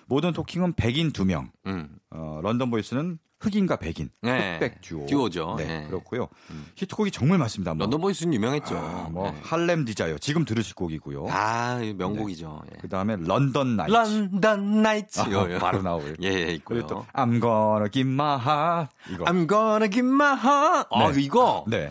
[0.08, 1.50] 모던 토킹은 백인 두 명.
[1.66, 1.88] 음.
[2.10, 4.54] 어, 런던 보이스는 흑인과 백인, 네.
[4.54, 5.06] 흑백 듀오.
[5.06, 5.54] 듀오죠.
[5.58, 5.86] 네, 네.
[5.86, 6.26] 그렇고요.
[6.50, 6.66] 음.
[6.74, 7.72] 히트곡이 정말 많습니다.
[7.72, 7.84] 뭐.
[7.84, 8.76] 런던 보이스는 유명했죠.
[8.76, 9.38] 아, 뭐 네.
[9.44, 11.28] Harlem Desire 지금 들으실 곡이고요.
[11.30, 12.62] 아, 명곡이죠.
[12.64, 12.70] 네.
[12.74, 12.80] 예.
[12.80, 13.92] 그다음에 London Nights.
[13.92, 15.20] London Nights.
[15.20, 16.14] 아, 바로 나오고요.
[16.22, 16.84] 예, 예, 있고요.
[16.88, 18.92] 또 I'm gonna give my heart.
[19.12, 19.24] 이거.
[19.26, 20.88] I'm gonna give my heart.
[20.90, 21.20] 아, 네.
[21.22, 21.64] 이거.
[21.68, 21.90] 네.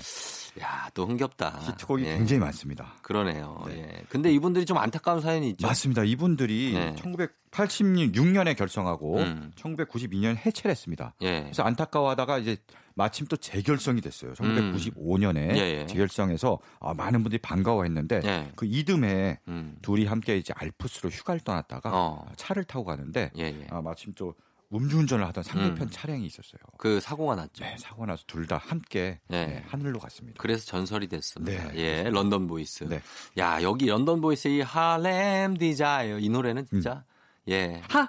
[0.62, 1.60] 야, 또 흥겹다.
[1.62, 2.18] 히트곡이 예.
[2.18, 2.96] 굉장히 많습니다.
[3.02, 3.64] 그러네요.
[3.68, 3.78] 네.
[3.78, 4.04] 예.
[4.10, 5.68] 근데 이분들이 좀 안타까운 사연이 있죠.
[5.68, 6.04] 맞습니다.
[6.04, 6.96] 이분들이 네.
[6.96, 9.52] 1986년에 결성하고 음.
[9.56, 11.14] 1992년 해체를 했습니다.
[11.22, 11.44] 예.
[11.44, 12.58] 그래서 안타까워하다가 이제
[12.98, 14.34] 마침 또 재결성이 됐어요.
[14.34, 15.56] 1995년에 음.
[15.56, 15.86] 예, 예.
[15.86, 18.52] 재결성해서 아, 많은 분들이 반가워했는데 예.
[18.56, 19.78] 그 이듬해 음.
[19.84, 22.26] 둘이 함께 이제 알프스로 휴가를 떠났다가 어.
[22.36, 23.68] 차를 타고 가는데 예, 예.
[23.70, 24.34] 아, 마침 또
[24.74, 25.90] 음주운전을 하던 상대편 음.
[25.90, 26.60] 차량이 있었어요.
[26.78, 27.64] 그 사고가 났죠.
[27.64, 29.46] 네, 사고가 나서 둘 다 함께 네.
[29.46, 30.38] 네, 하늘로 갔습니다.
[30.42, 31.72] 그래서 전설이 됐습니다.
[31.72, 32.84] 네, 예, 런던 보이스.
[32.86, 33.02] 네.
[33.38, 37.04] 야 여기 런던 보이스의 Harlem Desire 이 노래는 진짜
[37.48, 37.52] 음.
[37.52, 37.82] 예.
[37.90, 38.08] 하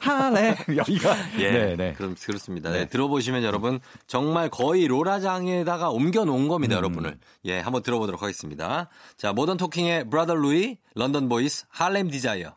[0.00, 1.92] 하하하레 여기가 예 네, 네.
[1.92, 2.70] 그럼 그렇습니다.
[2.70, 2.80] 네.
[2.80, 2.88] 네.
[2.88, 3.78] 들어보시면 여러분
[4.08, 6.78] 정말 거의 로라장에다가 옮겨 놓은 겁니다, 음.
[6.78, 7.18] 여러분을.
[7.44, 8.88] 예, 한번 들어보도록 하겠습니다.
[9.16, 12.56] 자, 모던 토킹의 Brother Louie, 런던 보이스, Harlem Desire.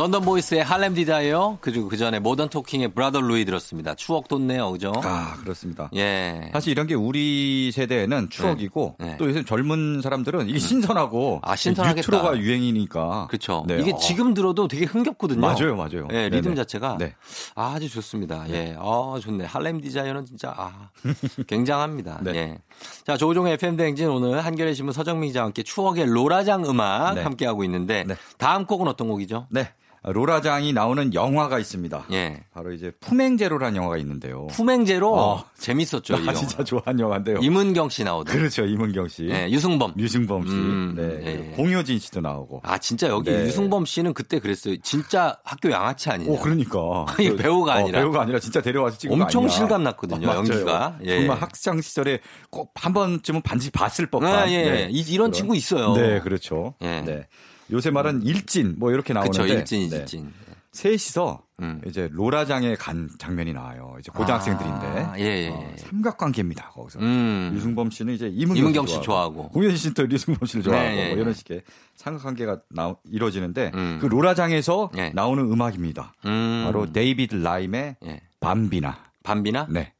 [0.00, 3.94] 런던 보이스의 Harlem Desire 그리고 그 전에 모던 토킹의 Brother Louie 들었습니다.
[3.94, 4.92] 추억 돋네요, 그죠?
[5.04, 5.90] 아 그렇습니다.
[5.94, 6.48] 예.
[6.54, 9.06] 사실 이런 게 우리 세대에는 추억이고 네.
[9.06, 9.16] 네.
[9.18, 10.58] 또 요즘 젊은 사람들은 이게 음.
[10.58, 12.00] 신선하고 아 신선하겠다.
[12.00, 13.64] 뉴트로가 유행이니까 그렇죠.
[13.66, 13.78] 네.
[13.78, 13.98] 이게 어.
[13.98, 15.38] 지금 들어도 되게 흥겹거든요.
[15.38, 16.08] 맞아요, 맞아요.
[16.12, 17.14] 예, 리듬 자체가 네.
[17.54, 18.44] 아주 좋습니다.
[18.48, 18.70] 네.
[18.70, 19.44] 예, 아 좋네.
[19.44, 20.88] Harlem Desire는 진짜 아
[21.46, 22.20] 굉장합니다.
[22.22, 22.34] 네.
[22.36, 22.58] 예.
[23.04, 27.64] 자 조우종의 FM 대행진 오늘 한겨레 신문 서정민 기자와 함께 추억의 로라장 음악 함께 하고
[27.64, 28.06] 있는데
[28.38, 29.46] 다음 곡은 어떤 곡이죠?
[29.50, 29.70] 네.
[30.02, 32.06] 로라장이 나오는 영화가 있습니다.
[32.12, 32.42] 예.
[32.52, 34.46] 바로 이제 품행제로라는 영화가 있는데요.
[34.48, 35.44] 품행제로 어.
[35.58, 36.16] 재밌었죠.
[36.26, 37.38] 아, 진짜 좋아하는 영화인데요.
[37.38, 38.34] 이문경 씨 나오던.
[38.34, 38.64] 그렇죠.
[38.64, 39.24] 이문경 씨.
[39.24, 39.94] 네, 유승범.
[39.98, 40.52] 유승범 씨.
[40.52, 41.20] 음, 네.
[41.26, 41.36] 예.
[41.56, 42.62] 공효진 씨도 나오고.
[42.64, 43.44] 아, 진짜 여기 네.
[43.44, 44.76] 유승범 씨는 그때 그랬어요.
[44.78, 46.32] 진짜 학교 양아치 아니냐.
[46.32, 47.06] 오, 그러니까.
[47.38, 47.98] 배우가 어, 아니라.
[47.98, 50.30] 어, 배우가 아니라 진짜 데려와서 찍은 엄청 실감 났거든요.
[50.30, 50.98] 아, 연기가.
[51.04, 51.18] 예.
[51.18, 54.32] 정말 학창 시절에 꼭 한 번쯤은 반드시 봤을 법한.
[54.34, 54.62] 아, 예.
[54.62, 54.88] 네.
[54.90, 55.92] 이런 친구 있어요.
[55.94, 56.74] 네, 그렇죠.
[56.80, 57.02] 예.
[57.02, 57.26] 네.
[57.72, 59.38] 요새 말은 일진 뭐 이렇게 나오는데.
[59.38, 59.54] 그렇죠.
[59.54, 60.24] 일진, 일진.
[60.24, 60.50] 네.
[60.72, 61.80] 셋이서 음.
[61.86, 63.96] 이제 로라장에 간 장면이 나와요.
[63.98, 65.48] 이제 고등학생들인데 아, 예, 예.
[65.48, 66.70] 어, 삼각관계입니다.
[66.70, 67.52] 거기서 음.
[67.54, 71.20] 류승범 씨는 이제 임은경, 씨 좋아하고, 공효진 씨는 또 류승범 씨를 좋아하고 네, 뭐 예,
[71.20, 71.62] 이런 식의
[71.96, 73.98] 삼각관계가 나, 이루어지는데 음.
[74.00, 75.10] 그 로라장에서 예.
[75.10, 76.14] 나오는 음악입니다.
[76.26, 76.62] 음.
[76.66, 78.22] 바로 데이비드 라임의 예.
[78.38, 78.96] Bambina.
[79.24, 79.66] Bambina?
[79.70, 79.92] 네.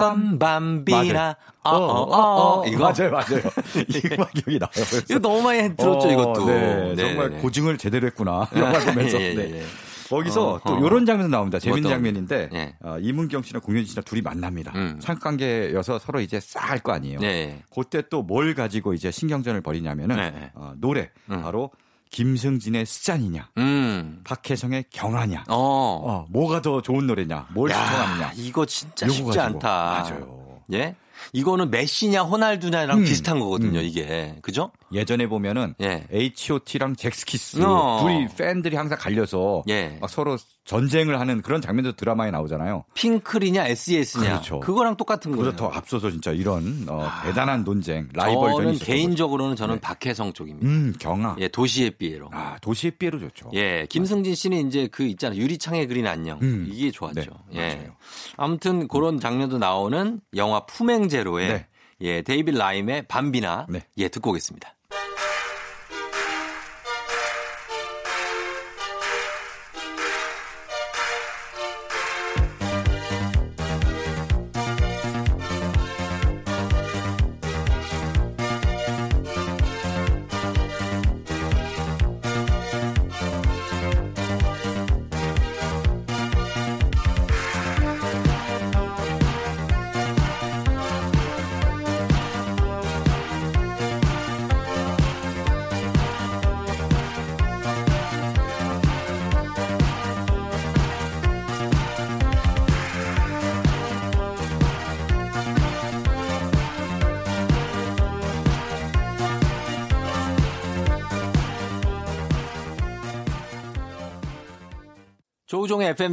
[0.00, 3.40] 밤Bambina 어, 어, 어, 어, 어, 이거 맞아요, 맞아요.
[3.88, 4.70] 이 음악 기억이 나요.
[5.08, 6.46] 이거 너무 많이 들었죠, 어, 이것도.
[6.46, 7.38] 네, 네, 정말 네.
[7.38, 8.48] 고증을 제대로 했구나.
[8.56, 9.16] 영화 보면서.
[9.20, 9.60] 예, 예, 네.
[9.60, 9.62] 예.
[10.10, 11.58] 거기서 어, 또 이런 장면도 나옵니다.
[11.58, 12.76] 재밌는 장면인데 예.
[12.82, 14.70] 어, 이문경 씨나 공효진 씨나 둘이 만납니다.
[14.74, 14.98] 음.
[15.00, 17.20] 상관계여서 서로 이제 싸할 거 아니에요.
[17.20, 17.62] 네.
[17.74, 20.50] 그때 또 뭘 가지고 이제 신경전을 벌이냐면은 네.
[20.54, 21.40] 어, 노래 음.
[21.42, 21.70] 바로
[22.14, 24.20] 김승진의 스잔이냐, 음.
[24.22, 25.56] 박혜성의 경아냐, 어.
[25.56, 26.26] 어.
[26.30, 28.32] 뭐가 더 좋은 노래냐, 뭘 야, 신청하느냐.
[28.36, 29.40] 이거 진짜 쉽지.
[29.40, 29.68] 않다.
[29.68, 30.60] 맞아요.
[30.72, 30.94] 예?
[31.32, 33.04] 이거는 메시냐 호날두냐랑 음.
[33.04, 33.84] 비슷한 거거든요, 음.
[33.84, 34.36] 이게.
[34.42, 34.70] 그죠?
[34.92, 36.06] 예전에 보면은 예.
[36.12, 37.98] H.O.T.랑 잭스키스 어.
[38.00, 39.98] 둘이 팬들이 항상 갈려서 예.
[40.00, 42.84] 막 서로 전쟁을 하는 그런 장면도 드라마에 나오잖아요.
[42.94, 44.28] 핑클이냐 SES냐.
[44.28, 44.60] 그렇죠.
[44.60, 45.52] 그거랑 똑같은 거예요.
[45.52, 47.22] 그보다 더 앞서서 진짜 이런 어, 아.
[47.22, 49.80] 대단한 논쟁, 라이벌전이 저는 개인적으로는 저는 네.
[49.80, 50.66] 박혜성 쪽입니다.
[50.66, 51.36] 음, 경아.
[51.40, 52.30] 예, 도시의 삐에로.
[52.32, 53.50] 아, 도시의 삐에로 좋죠.
[53.54, 55.38] 예, 김승진 씨는 이제 그 있잖아요.
[55.38, 56.38] 유리창에 그린 안녕.
[56.40, 56.66] 음.
[56.70, 57.30] 이게 좋았죠.
[57.52, 57.74] 네, 예.
[57.74, 57.96] 맞아요.
[58.36, 61.66] 아무튼 그런 장면도 나오는 영화 품행제로의 네.
[62.00, 63.80] 예, 데이빗 라임의 밤비나 네.
[63.98, 64.73] 예, 듣고 오겠습니다.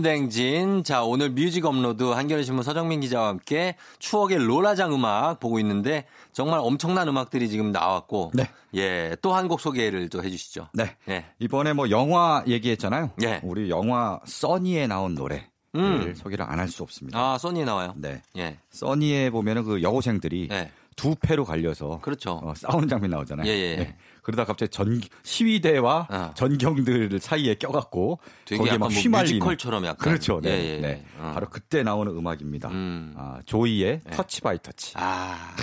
[0.05, 0.83] FM대행진.
[0.83, 7.07] 자, 오늘 뮤직 업로드 한겨레신문 서정민 기자와 함께 추억의 로라장 음악 보고 있는데 정말 엄청난
[7.07, 8.31] 음악들이 지금 나왔고.
[8.33, 8.49] 네.
[8.75, 10.69] 예, 또 한 곡 소개를 또 해주시죠.
[10.73, 10.95] 네.
[11.09, 11.25] 예.
[11.39, 13.11] 이번에 뭐 영화 얘기했잖아요.
[13.23, 13.39] 예.
[13.43, 15.47] 우리 영화 써니에 나온 노래.
[15.75, 16.13] 음.
[16.15, 17.17] 소개를 안 할 수 없습니다.
[17.17, 17.93] 아, 써니에 나와요?
[17.95, 18.21] 네.
[18.37, 18.57] 예.
[18.71, 20.71] 써니에 보면은 그 여고생들이 네.
[20.95, 22.39] 두 패로 갈려서 그렇죠.
[22.43, 23.47] 어, 싸우는 장면 나오잖아요.
[23.47, 23.75] 예, 예.
[23.77, 23.95] 네.
[24.21, 26.31] 그러다 갑자기 전 시위대와 어.
[26.35, 28.19] 전경들 사이에 껴갖고
[28.49, 30.39] 거기에 막뭐 휘말리는 뮤지컬처럼 약간 그렇죠.
[30.41, 30.77] 네, 예, 예.
[30.77, 31.05] 네.
[31.19, 31.31] 어.
[31.33, 32.69] 바로 그때 나오는 음악입니다.
[32.69, 33.13] 음.
[33.17, 34.11] 아, 조이의 네.
[34.15, 34.93] Touch by Touch.
[34.97, 35.55] 아.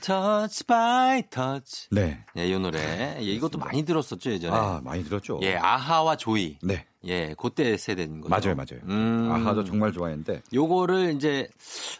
[0.00, 1.88] Touch by Touch.
[1.90, 2.24] 네.
[2.38, 3.16] 예, 이 노래.
[3.18, 4.56] 예, 이것도 많이 들었었죠, 예전에.
[4.56, 5.40] 아, 많이 들었죠.
[5.42, 6.58] 예, 아하와 조이.
[6.62, 6.86] 네.
[7.06, 8.30] 예, 그때 세대인 거죠.
[8.30, 8.80] 맞아요, 맞아요.
[8.88, 9.30] 음.
[9.30, 10.42] 아하도 정말 좋아했는데.
[10.52, 11.48] 요거를 이제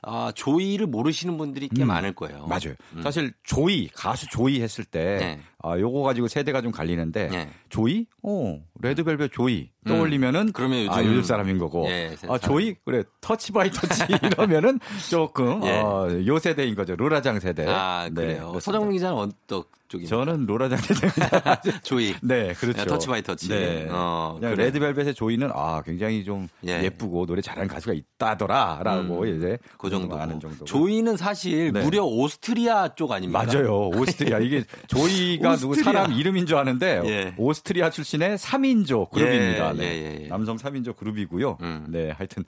[0.02, 1.88] 아, 조이를 모르시는 분들이 꽤 음.
[1.88, 2.46] 많을 거예요.
[2.46, 2.74] 맞아요.
[2.94, 3.02] 음.
[3.02, 5.40] 사실 조이 가수 조이 했을 때 네.
[5.62, 7.50] 아, 요거 가지고 세대가 좀 갈리는데 네.
[7.68, 8.06] 조이?
[8.22, 10.52] 어, 레드벨벳 조이 떠올리면은 음.
[10.52, 11.86] 그러면 요즘, 아, 요즘 사람인 거고.
[11.88, 12.74] 예, 아, 조이?
[12.84, 13.02] 그래.
[13.20, 14.78] Touch by Touch 이러면은
[15.08, 15.78] 조금 예.
[15.78, 16.94] 어, 요 세대인 거죠.
[16.96, 17.64] 로라장 세대.
[17.68, 18.52] 아, 그래요.
[18.54, 20.16] 네, 서정민 기자는 어떤 쪽입니까?
[20.16, 21.60] 저는 로라장 세대입니다.
[21.82, 22.14] 조이.
[22.22, 22.84] 네, 그렇죠.
[22.84, 23.48] Touch by Touch.
[23.48, 23.86] 네.
[23.90, 24.66] 어, 그냥 그래.
[24.66, 26.88] 레드벨벳의 조이는 아, 굉장히 좀 예.
[26.90, 30.64] 이쁘고 노래 잘하는 가수가 있다더라라고 음, 이제 그 정도 아는 정도.
[30.64, 31.82] 조이는 사실 네.
[31.82, 33.44] 무려 오스트리아 쪽 아닙니까?
[33.44, 33.88] 맞아요.
[33.88, 34.38] 오스트리아.
[34.40, 35.56] 이게 조이가 오스트리아.
[35.56, 37.34] 누구 사람 이름인 줄 아는데 예.
[37.36, 39.70] 오스트리아 출신의 3인조 그룹입니다.
[39.70, 39.84] 예, 네.
[39.84, 41.58] 예, 예, 남성 3인조 그룹이고요.
[41.62, 41.86] 음.
[41.88, 42.44] 네, 하여튼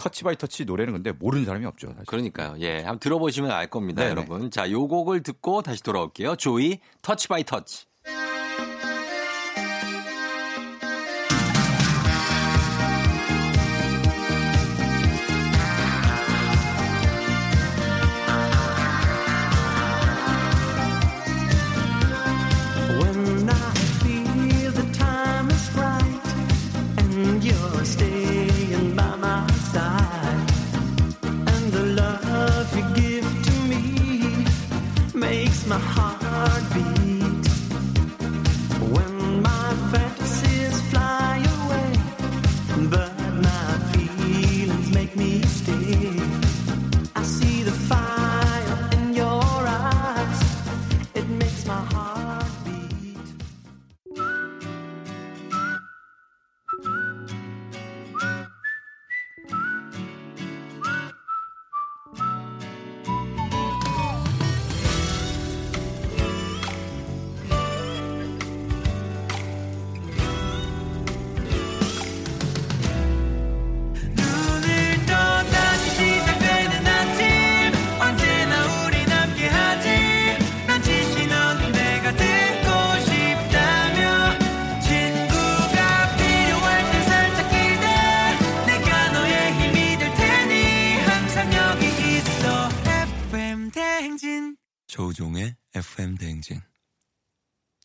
[0.00, 1.88] Touch by Touch 노래는 근데 모르는 사람이 없죠.
[1.88, 2.06] 사실.
[2.06, 2.56] 그러니까요.
[2.60, 2.78] 예.
[2.78, 4.10] 한번 들어보시면 알 겁니다, 네네.
[4.12, 4.50] 여러분.
[4.50, 6.36] 자, 요 곡을 듣고 다시 돌아올게요.
[6.36, 7.89] 조이 Touch by Touch.
[31.70, 34.44] the love you give to me
[35.14, 36.99] makes my heart beat.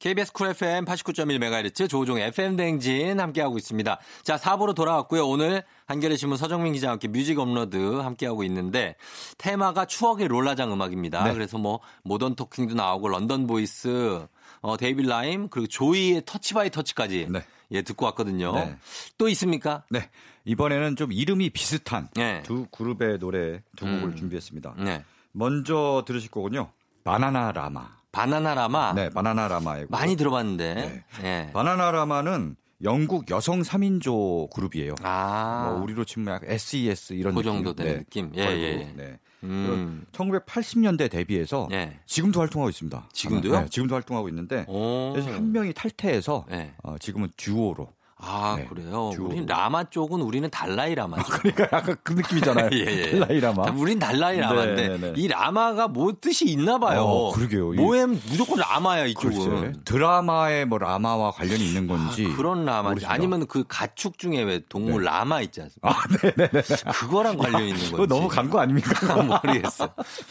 [0.06, 3.99] KBS 쿨 FM 89.1MHz 조우종 FM 대행진 함께하고 있습니다.
[4.22, 5.28] 자, 4부로 돌아왔고요.
[5.28, 8.97] 오늘 한겨레 신문 서정민 기자와 함께 뮤직 업로드 함께하고 있는데
[9.39, 11.24] 테마가 추억의 롤라장 음악입니다.
[11.24, 11.34] 네.
[11.34, 14.28] 그래서 뭐 모던 토킹도 나오고 런던 보이즈,
[14.62, 17.43] 어, 데이비드 라임 그리고 조이의 Touch by Touch까지 네.
[17.72, 18.53] 예, 듣고 왔거든요.
[18.53, 18.78] 네.
[19.18, 19.86] 또 있습니까?
[19.89, 20.12] 네.
[20.43, 22.43] 이번에는 좀 이름이 비슷한 네.
[22.43, 24.16] 두 그룹의 노래 두 곡을 음.
[24.16, 24.76] 준비했습니다.
[24.78, 25.03] 네.
[25.32, 26.70] 먼저 들으실 거군요.
[27.03, 28.05] 바나나 라마.
[28.16, 28.93] 바나나라마.
[28.93, 30.74] 네, 바나나라마에 많이 들어봤는데.
[30.74, 31.03] 네.
[31.22, 31.51] 네.
[31.51, 34.95] 바나나라마는 영국 여성 3인조 그룹이에요.
[35.03, 35.72] 아.
[35.72, 37.97] 뭐 우리로 치면 약간 SES e 이런 그 정도 되는 네.
[37.99, 38.32] 느낌.
[38.36, 38.93] 예, 예.
[38.95, 39.20] 네.
[39.43, 40.05] 음.
[40.13, 41.99] 1980년대 데뷔해서 네.
[42.05, 43.09] 지금도 활동하고 있습니다.
[43.11, 43.59] 지금도요?
[43.59, 46.74] 네, 지금도 활동하고 있는데 그래서 한 명이 탈퇴해서 네.
[46.84, 48.66] 어, 지금은 듀오로 아, 네.
[48.66, 49.11] 그래요?
[49.20, 51.18] 우리는 라마 쪽은 우리는 달라이 라마.
[51.20, 52.70] 아, 그러니까 약간 그 느낌이잖아요.
[52.74, 53.20] 예, 예.
[53.20, 53.63] 달라이 라마.
[53.76, 55.13] 우린 달라이 라마인데 네, 네, 네.
[55.18, 57.01] 이 라마가 뭐 뜻이 있나 봐요.
[57.01, 57.74] 어, 그러게요.
[57.74, 59.49] 뭐엔 무조건 라마야, 이쪽은.
[59.61, 62.30] 글쎄, 드라마에 뭐 라마와 관련이 있는 건지.
[62.32, 65.09] 아, 그런 라마인지 아니면 그 가축 중에 왜 동물 네.
[65.11, 65.89] 라마 있지 않습니까?
[65.89, 65.93] 아,
[66.24, 66.61] 네네네.
[66.61, 68.07] 네, 그거랑 관련 이 있는 건지.
[68.07, 68.91] 너무 간 거 아닙니까?
[69.43, 69.89] 모르겠어요.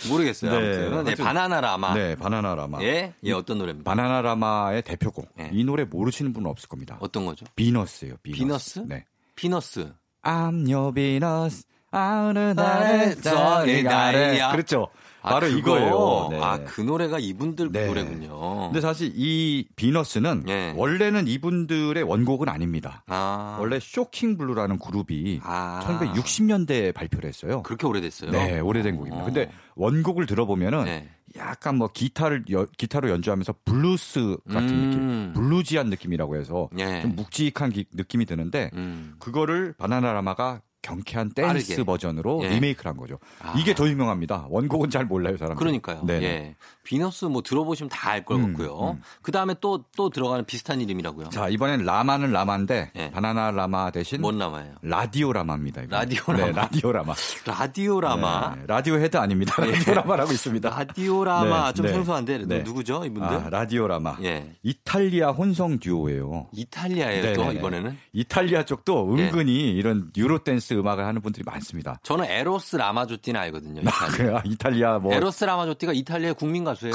[0.08, 0.50] 모르겠어요.
[0.58, 1.04] 네, 아무튼.
[1.04, 1.94] 네, 바나나 라마.
[1.94, 2.80] 네, 바나나 라마.
[2.82, 3.12] 예?
[3.24, 3.90] 예, 어떤 노래입니까?
[3.90, 5.28] 바나나 라마의 대표곡.
[5.36, 5.50] 네.
[5.52, 6.96] 이 노래 모르시는 분은 없을 겁니다.
[7.00, 7.44] 어떤 거죠?
[7.74, 8.38] 비너스예요, 비너스.
[8.38, 8.78] 비너스?
[8.86, 9.04] 네.
[9.34, 9.92] 비너스.
[10.22, 11.66] I'm your Venus.
[11.90, 14.88] 어느 날의 소리가 그렇죠.
[15.22, 15.58] 아, 바로 그거요?
[15.58, 16.28] 이거예요.
[16.32, 16.40] 네.
[16.42, 17.86] 아, 그 노래가 이분들 네.
[17.86, 18.66] 노래군요.
[18.66, 20.74] 근데 사실 이 비너스는 네.
[20.76, 23.04] 원래는 이분들의 원곡은 아닙니다.
[23.06, 23.56] 아.
[23.58, 25.80] 원래 쇼킹 블루라는 그룹이 아.
[25.86, 27.62] 1960년대에 발표를 했어요.
[27.62, 28.32] 그렇게 오래됐어요?
[28.32, 29.22] 네, 오래된 곡입니다.
[29.22, 29.24] 어.
[29.24, 31.08] 근데 원곡을 들어보면은 네.
[31.36, 34.90] 약간 뭐 기타를 여, 기타로 연주하면서 블루스 같은 음.
[34.90, 37.02] 느낌, bluesy한 느낌이라고 해서 네.
[37.02, 39.16] 좀 묵직한 기, 느낌이 드는데 음.
[39.18, 41.84] 그거를 바나나라마가 경쾌한 댄스 빠르게.
[41.84, 42.48] 버전으로 예.
[42.50, 43.18] 리메이크를 한 거죠.
[43.40, 43.54] 아.
[43.56, 44.46] 이게 더 유명합니다.
[44.50, 45.56] 원곡은 잘 몰라요, 사람들.
[45.58, 46.02] 그러니까요.
[46.04, 46.22] 네.
[46.22, 46.56] 예.
[46.84, 48.90] 비너스 뭐 들어보시면 다 알것 음, 같고요.
[48.90, 49.02] 음.
[49.22, 51.30] 그 다음에 또, 또 들어가는 비슷한 이름이라고요.
[51.30, 53.10] 자, 이번엔 라마는 라마인데, 예.
[53.10, 54.20] 바나나 라마 대신.
[54.20, 54.74] 뭔 라마예요?
[54.82, 55.82] 라디오 라마입니다.
[55.84, 55.98] 이번에.
[55.98, 56.44] 라디오 라마.
[56.44, 57.14] 네, 라디오 라마.
[57.46, 58.54] 라디오 라마.
[58.56, 59.54] 네, 라디오 헤드 아닙니다.
[59.66, 59.72] 예.
[59.72, 60.68] 라디오 라마라고 있습니다.
[60.68, 61.68] 라디오 라마.
[61.68, 61.92] 네, 좀 네.
[61.94, 62.62] 생소한데, 네.
[62.62, 63.36] 누구죠, 이분들?
[63.36, 64.18] 아, 라디오 라마.
[64.22, 64.52] 예.
[64.62, 66.48] 이탈리아 혼성 듀오예요.
[66.52, 67.96] 이탈리아예요, 또, 이번에는?
[68.12, 69.22] 이탈리아 쪽도 예.
[69.28, 71.98] 은근히 이런 유로 댄스 음악을 하는 분들이 많습니다.
[72.02, 73.82] 저는 에로스 라마조티는 알거든요.
[73.82, 74.36] 이탈리아.
[74.36, 75.12] 아, 이탈리아 뭐.
[75.12, 76.94] 에로스 라마조티가 이탈리아 국민 가수예요.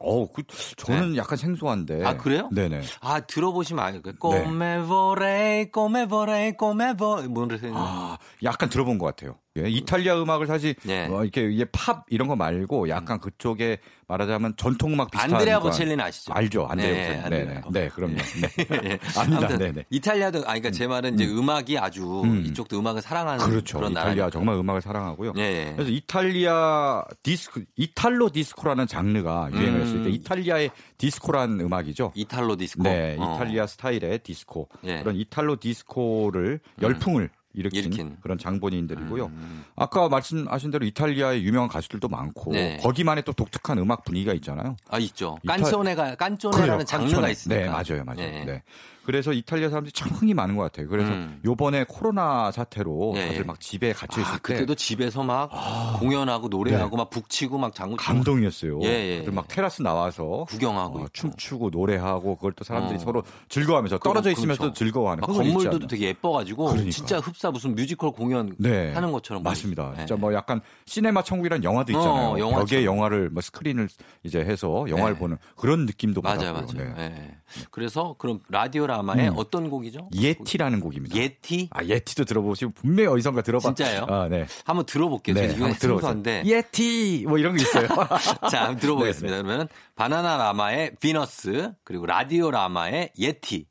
[0.00, 0.42] 어, 그,
[0.76, 1.18] 저는 네.
[1.18, 2.04] 약간 생소한데.
[2.04, 2.48] 아, 그래요?
[2.52, 2.82] 네네.
[3.00, 4.14] 아, 들어보시면 알겠어요.
[4.18, 7.22] 꼬메보레, 꼬메보레, 꼬메보.
[7.28, 9.36] 뭔 아, 약간 들어본 것 같아요.
[9.58, 11.06] 예, 이탈리아 음악을 사실 네.
[11.08, 16.00] 어, 이렇게 이게 팝 이런 거 말고 약간 그쪽에 말하자면 전통 음악 비슷한 안드레아 보첼리는
[16.00, 16.32] 아시죠?
[16.32, 16.66] 알죠.
[16.66, 17.30] 안드레아 네, 보첼리.
[17.30, 17.62] 네, 네.
[17.70, 18.14] 네, 그럼요.
[18.14, 18.64] 네.
[18.82, 18.98] 네.
[19.16, 19.58] 아니다.
[19.58, 19.84] 네, 네.
[19.90, 21.48] 이탈리아도 아 그러니까 제 말은 이제 음.
[21.48, 22.44] 악이 아주 음.
[22.46, 23.78] 이쪽도 음악을 사랑하는 그렇죠.
[23.78, 24.30] 그런 이탈리아 나라니까.
[24.30, 25.32] 정말 음악을 사랑하고요.
[25.32, 25.72] 네.
[25.74, 30.14] 그래서 이탈리아 디스코 이탈로 디스코라는 장르가 유행을 했을 때 음.
[30.14, 32.12] 이탈리아의 디스코라는 음악이죠.
[32.14, 32.84] 이탈로 디스코.
[32.84, 33.34] 네, 어.
[33.34, 34.68] 이탈리아 스타일의 디스코.
[34.84, 35.00] 예.
[35.00, 37.28] 그런 이탈로 디스코를 열풍을 음.
[37.56, 39.26] 일으킨, 일으킨, 그런 장본인들이고요.
[39.26, 39.64] 음.
[39.74, 42.76] 아까 말씀하신 대로 이탈리아의 유명한 가수들도 많고 네.
[42.82, 44.76] 거기만의 또 독특한 음악 분위기가 있잖아요.
[44.88, 45.38] 아 있죠.
[45.46, 47.62] 깐초네가 깐초네라는 장르가 있습니다.
[47.62, 48.20] 네 맞아요, 맞아요.
[48.20, 48.44] 네.
[48.44, 48.62] 네.
[49.06, 50.88] 그래서 이탈리아 사람들이 참 흥이 많은 것 같아요.
[50.88, 51.40] 그래서 음.
[51.44, 53.28] 요번에 코로나 사태로 네.
[53.28, 55.96] 다들 막 집에 갇혀 있을 아, 때 그때도 집에서 막 아.
[56.00, 56.96] 공연하고 노래하고 네.
[56.96, 58.80] 막 북치고 막 장구 감동이었어요.
[58.82, 59.18] 예, 예.
[59.18, 62.98] 다들 막 테라스 나와서 구경하고 어, 춤추고 노래하고 그걸 또 사람들이 어.
[62.98, 64.74] 서로 즐거워하면서 떨어져 있으면서 그렇죠.
[64.84, 66.90] 즐거워하는 건물도 되게 예뻐가지고 그러니까.
[66.90, 68.92] 진짜 흡사 무슨 뮤지컬 공연 네.
[68.92, 69.90] 하는 것처럼 맞습니다.
[69.90, 69.98] 네.
[69.98, 72.44] 진짜 뭐 약간 시네마 천국이라는 영화도 있잖아요.
[72.44, 73.88] 어, 벽에 영화를 뭐 스크린을
[74.24, 75.20] 이제 해서 영화를 네.
[75.20, 76.82] 보는 그런 느낌도 맞아요, 받았고요.
[76.82, 76.94] 맞아요.
[76.96, 77.36] 네.
[77.70, 79.34] 그래서 그럼 라디오 라마의 음.
[79.36, 80.08] 어떤 곡이죠?
[80.14, 81.16] 예티라는 곡입니다.
[81.16, 81.68] 예티?
[81.72, 83.74] 아 예티도 들어보시면 분명히 어디선가 들어봐.
[83.74, 84.06] 진짜요?
[84.08, 84.46] 아, 네.
[84.64, 85.34] 한번 들어볼게요.
[85.34, 86.42] 네, 한번 들어보세요.
[86.44, 87.86] 예티 뭐 이런 거 있어요.
[88.50, 89.36] 자, 한번 들어보겠습니다.
[89.36, 89.46] 네, 네.
[89.46, 93.66] 그러면 바나나 라마의 비너스 그리고 라디오 라마의 예티.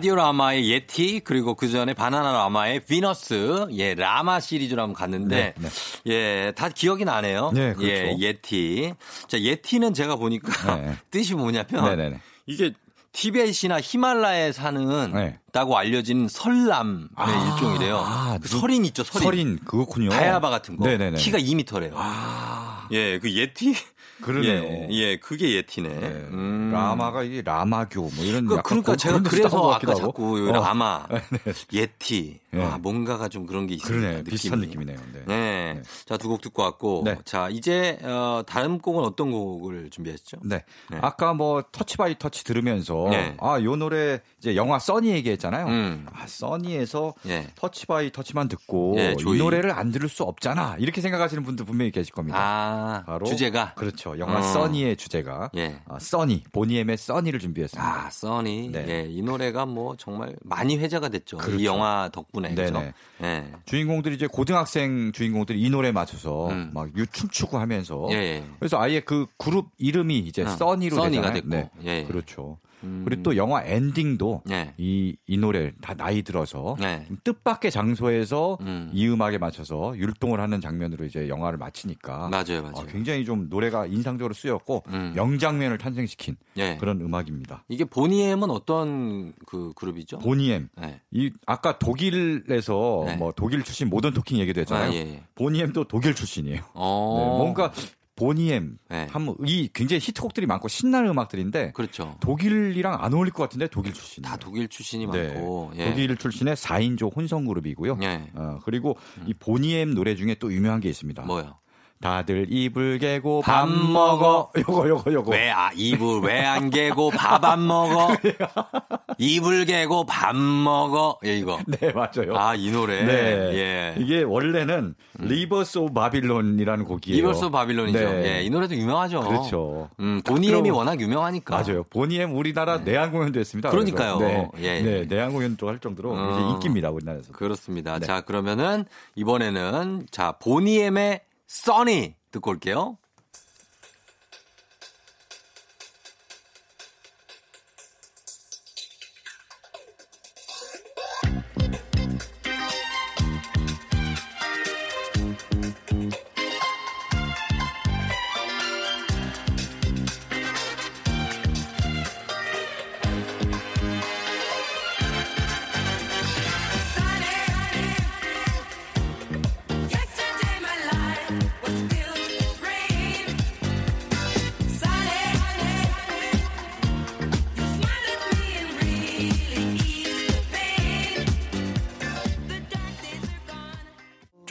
[0.00, 5.68] 라디오 라마의 예티 그리고 그 전에 바나나 라마의 비너스 예 라마 시리즈로 한번 갔는데 네,
[6.04, 6.46] 네.
[6.46, 7.50] 예다 기억이 나네요.
[7.52, 7.86] 네, 그렇죠.
[7.86, 8.94] 예 예티
[9.28, 10.96] 자 예티는 제가 보니까 네.
[11.12, 12.20] 뜻이 뭐냐면 네, 네, 네.
[12.46, 12.72] 이게
[13.12, 15.38] 티벳이나 히말라야에 사는 네.
[15.52, 17.98] 다고 알려진 설람의 아, 일종이래요.
[17.98, 19.24] 아, 그 설인 있죠, 설인.
[19.24, 20.08] 설인 그거군요.
[20.08, 20.86] 바야바 같은 거.
[20.86, 21.18] 네네네.
[21.18, 21.92] 키가 2미터래요.
[21.94, 22.69] 아.
[22.92, 23.74] 예, 그 예티
[24.22, 24.62] 그러네요.
[24.62, 25.88] 예, 예, 그게 예티네.
[25.88, 26.06] 네.
[26.30, 26.70] 음.
[26.72, 30.52] 라마가 이게 라마교 뭐 이런 그, 그러니까 제가 그래서 아까 자꾸 어.
[30.52, 31.52] 라마, 네.
[31.72, 32.62] 예티, 네.
[32.62, 34.06] 아 뭔가가 좀 그런 게 있습니다.
[34.08, 34.98] 그러네, 비슷한 느낌이네요.
[35.14, 35.22] 네.
[35.26, 35.74] 네.
[35.74, 35.82] 네.
[36.04, 37.16] 자, 두 곡 듣고 왔고, 네.
[37.24, 40.36] 자 이제 어, 다른 곡은 어떤 곡을 준비했죠?
[40.44, 40.64] 네.
[40.90, 40.98] 네.
[41.00, 43.34] 아까 뭐 Touch by Touch 들으면서 네.
[43.40, 45.66] 아 요 노래 이제 영화 써니 얘기했잖아요.
[45.66, 46.06] 음.
[46.12, 47.14] 아 써니에서
[47.54, 52.12] Touch by Touch만 듣고 이 노래를 안 들을 수 없잖아 이렇게 생각하시는 분들 분명히 계실
[52.12, 52.38] 겁니다.
[52.38, 54.10] 아, 바로 주제가 그렇죠.
[54.10, 54.18] 그렇죠.
[54.18, 54.42] 영화 어.
[54.42, 55.80] 써니의 주제가 예.
[55.86, 58.06] 어, 써니 보니엠의 써니를 준비했습니다.
[58.06, 58.70] 아 써니.
[58.72, 58.86] 네.
[58.88, 61.38] 예, 이 노래가 뭐 정말 많이 회자가 됐죠.
[61.38, 61.58] 그렇죠.
[61.58, 62.54] 이 영화 덕분에.
[62.54, 62.92] 네네.
[63.22, 63.52] 예.
[63.64, 66.70] 주인공들이 이제 고등학생 주인공들이 이 노래에 맞춰서 음.
[66.72, 68.44] 막 춤추고 하면서 예, 예.
[68.58, 70.48] 그래서 아예 그 그룹 이름이 이제 어.
[70.48, 71.48] 써니로 써니가 됐고.
[71.48, 71.70] 네.
[71.84, 72.04] 예.
[72.04, 72.58] 그렇죠.
[72.84, 73.02] 음.
[73.04, 74.74] 그리고 또 영화 엔딩도 네.
[74.78, 77.06] 이, 이 노래 다 나이 들어서 네.
[77.24, 78.90] 뜻밖의 장소에서 음.
[78.92, 82.72] 이 음악에 맞춰서 율동을 하는 장면으로 이제 영화를 마치니까 맞아요, 맞아요.
[82.74, 85.12] 어, 굉장히 좀 노래가 인상적으로 쓰였고 음.
[85.14, 86.76] 명장면을 탄생시킨 네.
[86.78, 87.64] 그런 음악입니다.
[87.68, 90.18] 이게 보니엠은 어떤 그 그룹이죠?
[90.18, 90.68] 보니엠.
[90.80, 91.00] 네.
[91.10, 93.16] 이 아까 독일에서 네.
[93.16, 94.90] 뭐 독일 출신 모던 토킹 얘기도 했잖아요.
[94.90, 95.22] 아, 예, 예.
[95.34, 96.62] 보니엠도 독일 출신이에요.
[96.74, 97.36] 어.
[97.38, 97.72] 뭔가
[98.20, 99.06] 보니엠 네.
[99.10, 102.16] 한이 굉장히 히트곡들이 많고 신나는 음악들인데 그렇죠.
[102.20, 105.32] 독일이랑 안 어울릴 것 같은데 독일 출신 다 독일 출신이 네.
[105.34, 105.88] 많고 예.
[105.88, 107.98] 독일 출신의 4인조 혼성 그룹이고요.
[108.02, 108.30] 예.
[108.34, 109.24] 어, 그리고 음.
[109.26, 111.22] 이 보니엠 노래 중에 또 유명한 게 있습니다.
[111.22, 111.56] 뭐요?
[112.02, 114.50] 다들 이불 개고 밥, 밥 먹어.
[114.56, 115.32] 요거 요거 요거.
[115.32, 118.08] 왜 아, 이불 왜 안 개고 밥 안 먹어?
[119.18, 121.18] 이불 개고 밥 먹어.
[121.26, 121.58] 예, 이거.
[121.66, 122.34] 네, 맞아요.
[122.36, 123.04] 아, 이 노래.
[123.04, 123.12] 네.
[123.54, 123.94] 예.
[123.98, 125.26] 이게 원래는 음.
[125.28, 127.16] Rivers of Babylon이라는 곡이에요.
[127.18, 127.98] Rivers of Babylon이죠.
[127.98, 128.36] 네.
[128.38, 129.20] 예, 이 노래도 유명하죠.
[129.20, 129.90] 그렇죠.
[130.00, 131.54] 음, 보니엠이 워낙 유명하니까.
[131.54, 131.82] 맞아요.
[131.90, 132.92] 보니엠 우리나라 네.
[132.92, 133.68] 내한 공연도 했습니다.
[133.68, 134.18] 그러니까요.
[134.20, 134.48] 네.
[134.60, 136.30] 예, 네, 내한 공연도 할 정도로 어.
[136.32, 137.32] 이제 인기입니다, 우리나라에서.
[137.34, 137.98] 그렇습니다.
[137.98, 138.06] 네.
[138.06, 138.86] 자, 그러면은
[139.16, 141.20] 이번에는 자, 보니엠의
[141.50, 142.96] 써니 듣고 올게요.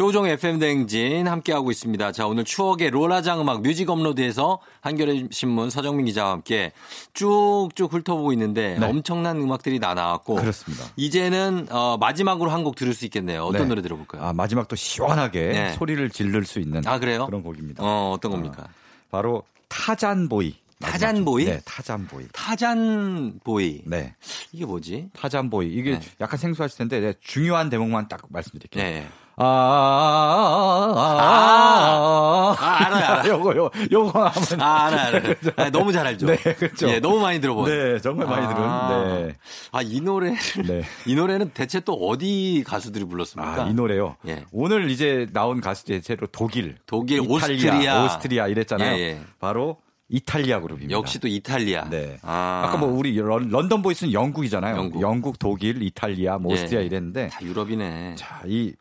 [0.10, 2.12] 조우종의 FM 대행진 함께하고 있습니다.
[2.14, 6.72] 자, 오늘 추억의 로라장 음악 뮤직 업로드에서 한겨레 신문 서정민 기자와 함께
[7.14, 8.88] 쭉쭉 훑어보고 있는데 네.
[8.88, 10.86] 엄청난 음악들이 다 나왔고 그렇습니다.
[10.96, 13.44] 이제는 어, 마지막으로 한 곡 들을 수 있겠네요.
[13.44, 13.68] 어떤 네.
[13.68, 14.24] 노래 들어볼까요?
[14.24, 15.74] 아, 마지막 또 시원하게 네.
[15.74, 17.28] 소리를 지를 수 있는 아, 그래요?
[17.28, 17.84] 그런 곡입니다.
[17.84, 18.64] 어, 어떤 겁니까?
[18.64, 18.70] 어,
[19.12, 20.56] 바로 타잔보이.
[20.80, 21.46] 타잔보이?
[21.46, 22.26] 네, 타잔보이.
[22.34, 23.82] 타잔보이.
[23.86, 24.16] 네.
[24.54, 25.10] 이게 뭐지?
[25.14, 25.68] Tarzan Boy.
[25.68, 26.02] 이게 네.
[26.20, 28.84] 약간 생소하실 텐데 네, 중요한 대목만 딱 말씀드릴게요.
[28.84, 29.08] 네.
[29.42, 33.34] 아, 아, 아, 아, 알아요, 알아요.
[33.34, 34.62] 요거, 요, 요거 하면.
[34.62, 35.36] 아, 알아요, 알아요.
[35.56, 36.26] 아, 너무 잘 알죠.
[36.26, 36.90] 네, 그렇죠.
[36.90, 37.66] 예, 너무 많이 들어본.
[37.70, 39.28] 네, 정말 많이 들은.
[39.28, 39.36] 네.
[39.72, 40.36] 아, 이 노래.
[40.68, 40.82] 네.
[41.06, 43.64] 이 노래는 대체 또 어디 가수들이 불렀습니까?
[43.64, 44.18] 아, 이 노래요.
[44.28, 44.44] 예.
[44.52, 48.98] 오늘 이제 나온 가수 대체로 독일, 독일, 이탈리아, 오스트리아, 오스트리아 이랬잖아요.
[48.98, 49.20] 예, 예.
[49.40, 49.78] 바로
[50.10, 50.92] 이탈리아 그룹입니다.
[50.92, 51.88] 역시 또 이탈리아.
[51.90, 52.18] 네.
[52.24, 54.76] 아까 뭐 우리 런던 보이스는 영국이잖아요.
[54.76, 56.86] 영국, 영국 독일, 이탈리아, 뭐 오스트리아 예.
[56.86, 58.16] 이랬는데 다 유럽이네.
[58.16, 58.74] 자, 이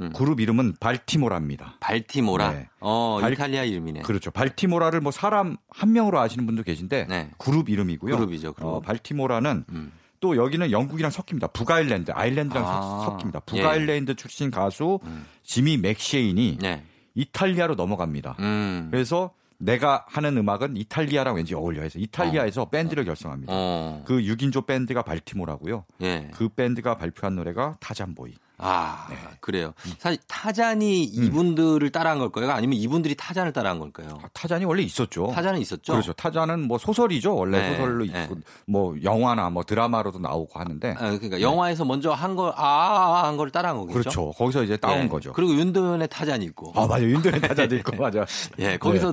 [0.00, 0.12] 음.
[0.14, 1.76] 그룹 이름은 발티모라입니다.
[1.80, 2.52] 발티모라.
[2.52, 2.68] 네.
[2.80, 4.02] 어, 발, 이탈리아 이름이네.
[4.02, 4.30] 그렇죠.
[4.30, 7.30] 발티모라를 뭐 사람 한 명으로 아시는 분도 계신데 네.
[7.38, 8.16] 그룹 이름이고요.
[8.16, 8.54] 그룹이죠.
[8.54, 8.68] 그룹.
[8.68, 9.92] 어, 발티모라는 음.
[10.20, 11.48] 또 여기는 영국이랑 섞입니다.
[11.48, 13.04] 북아일랜드, 아일랜드랑 아.
[13.04, 13.40] 섞입니다.
[13.40, 14.14] 북아일랜드 예.
[14.14, 15.26] 출신 가수 음.
[15.42, 16.82] 지미 맥쉐인이 네.
[17.14, 18.36] 이탈리아로 넘어갑니다.
[18.40, 18.88] 음.
[18.90, 22.70] 그래서 내가 하는 음악은 이탈리아랑 왠지 어울려 해서 이탈리아에서 어.
[22.70, 23.52] 밴드를 결성합니다.
[23.54, 24.02] 어.
[24.04, 25.84] 그 6인조 밴드가 발티모라고요.
[26.02, 26.30] 예.
[26.34, 28.34] 그 밴드가 발표한 노래가 Tarzan Boy.
[28.56, 29.16] 아, 네.
[29.40, 29.74] 그래요.
[29.98, 31.24] 사실 타잔이 음.
[31.24, 32.50] 이분들을 따라한 걸까요?
[32.52, 34.20] 아니면 이분들이 타잔을 따라한 걸까요?
[34.22, 35.32] 아, 타잔이 원래 있었죠.
[35.34, 35.92] 타잔은 있었죠.
[35.92, 36.12] 그렇죠.
[36.12, 37.34] 타잔은 뭐 소설이죠.
[37.34, 37.76] 원래 네.
[37.76, 38.22] 소설로 네.
[38.24, 38.36] 있고
[38.66, 40.90] 뭐 영화나 뭐 드라마로도 나오고 하는데.
[40.92, 41.40] 아, 그러니까 네.
[41.42, 43.98] 영화에서 먼저 한 걸 아, 한 걸 따라한 거겠죠.
[43.98, 44.30] 그렇죠.
[44.32, 45.08] 거기서 이제 따온 네.
[45.08, 45.32] 거죠.
[45.32, 46.72] 그리고 윤도현의 타잔이 있고.
[46.76, 47.04] 아, 맞아요.
[47.10, 48.24] 윤도현의 타잔도 있고 맞아.
[48.60, 49.12] 예, 거기서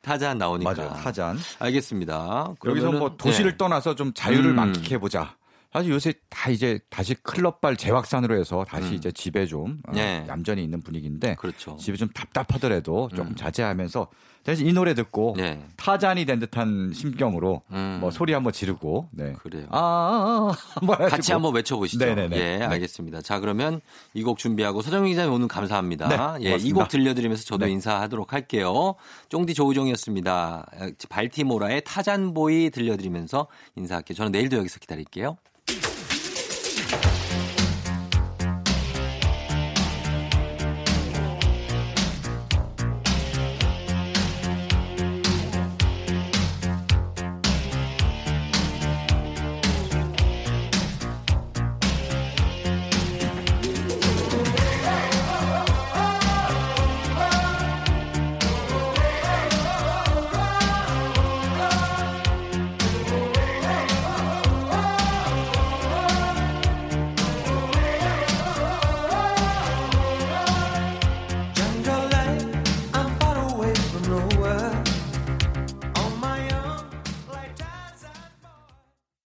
[0.00, 0.72] 타잔 나오니까.
[0.72, 0.92] 맞아요.
[0.94, 1.38] 타잔.
[1.58, 2.54] 알겠습니다.
[2.64, 4.56] 여기서 뭐 도시를 떠나서 좀 자유를 음.
[4.56, 5.34] 만끽해 보자.
[5.72, 8.94] 사실 요새 다 이제 다시 클럽발 재확산으로 해서 다시 음.
[8.94, 10.24] 이제 집에 좀 어, 네.
[10.28, 11.76] 얌전히 있는 분위기인데 그렇죠.
[11.78, 13.36] 집에 좀 답답하더라도 조금 음.
[13.36, 14.10] 자제하면서
[14.44, 15.62] 대신 이 노래 듣고 네.
[15.76, 17.98] 타잔이 된 듯한 심경으로 음.
[18.00, 19.34] 뭐 소리 한번 지르고 네.
[19.34, 19.66] 그래요.
[19.70, 22.04] 아, 한번 같이 한번 외쳐보시죠.
[22.04, 22.36] 네네네.
[22.36, 22.64] 예, 네.
[22.64, 23.22] 알겠습니다.
[23.22, 23.80] 자 그러면
[24.14, 26.38] 이 곡 준비하고 서정민 기자님 오늘 감사합니다.
[26.38, 27.72] 네, 예, 이 곡 들려드리면서 저도 네.
[27.72, 28.94] 인사하도록 할게요.
[29.28, 30.66] 쫑디 조우종이었습니다.
[31.08, 34.16] 발티모라의 타잔보이 들려드리면서 인사할게요.
[34.16, 35.36] 저는 내일도 여기서 기다릴게요.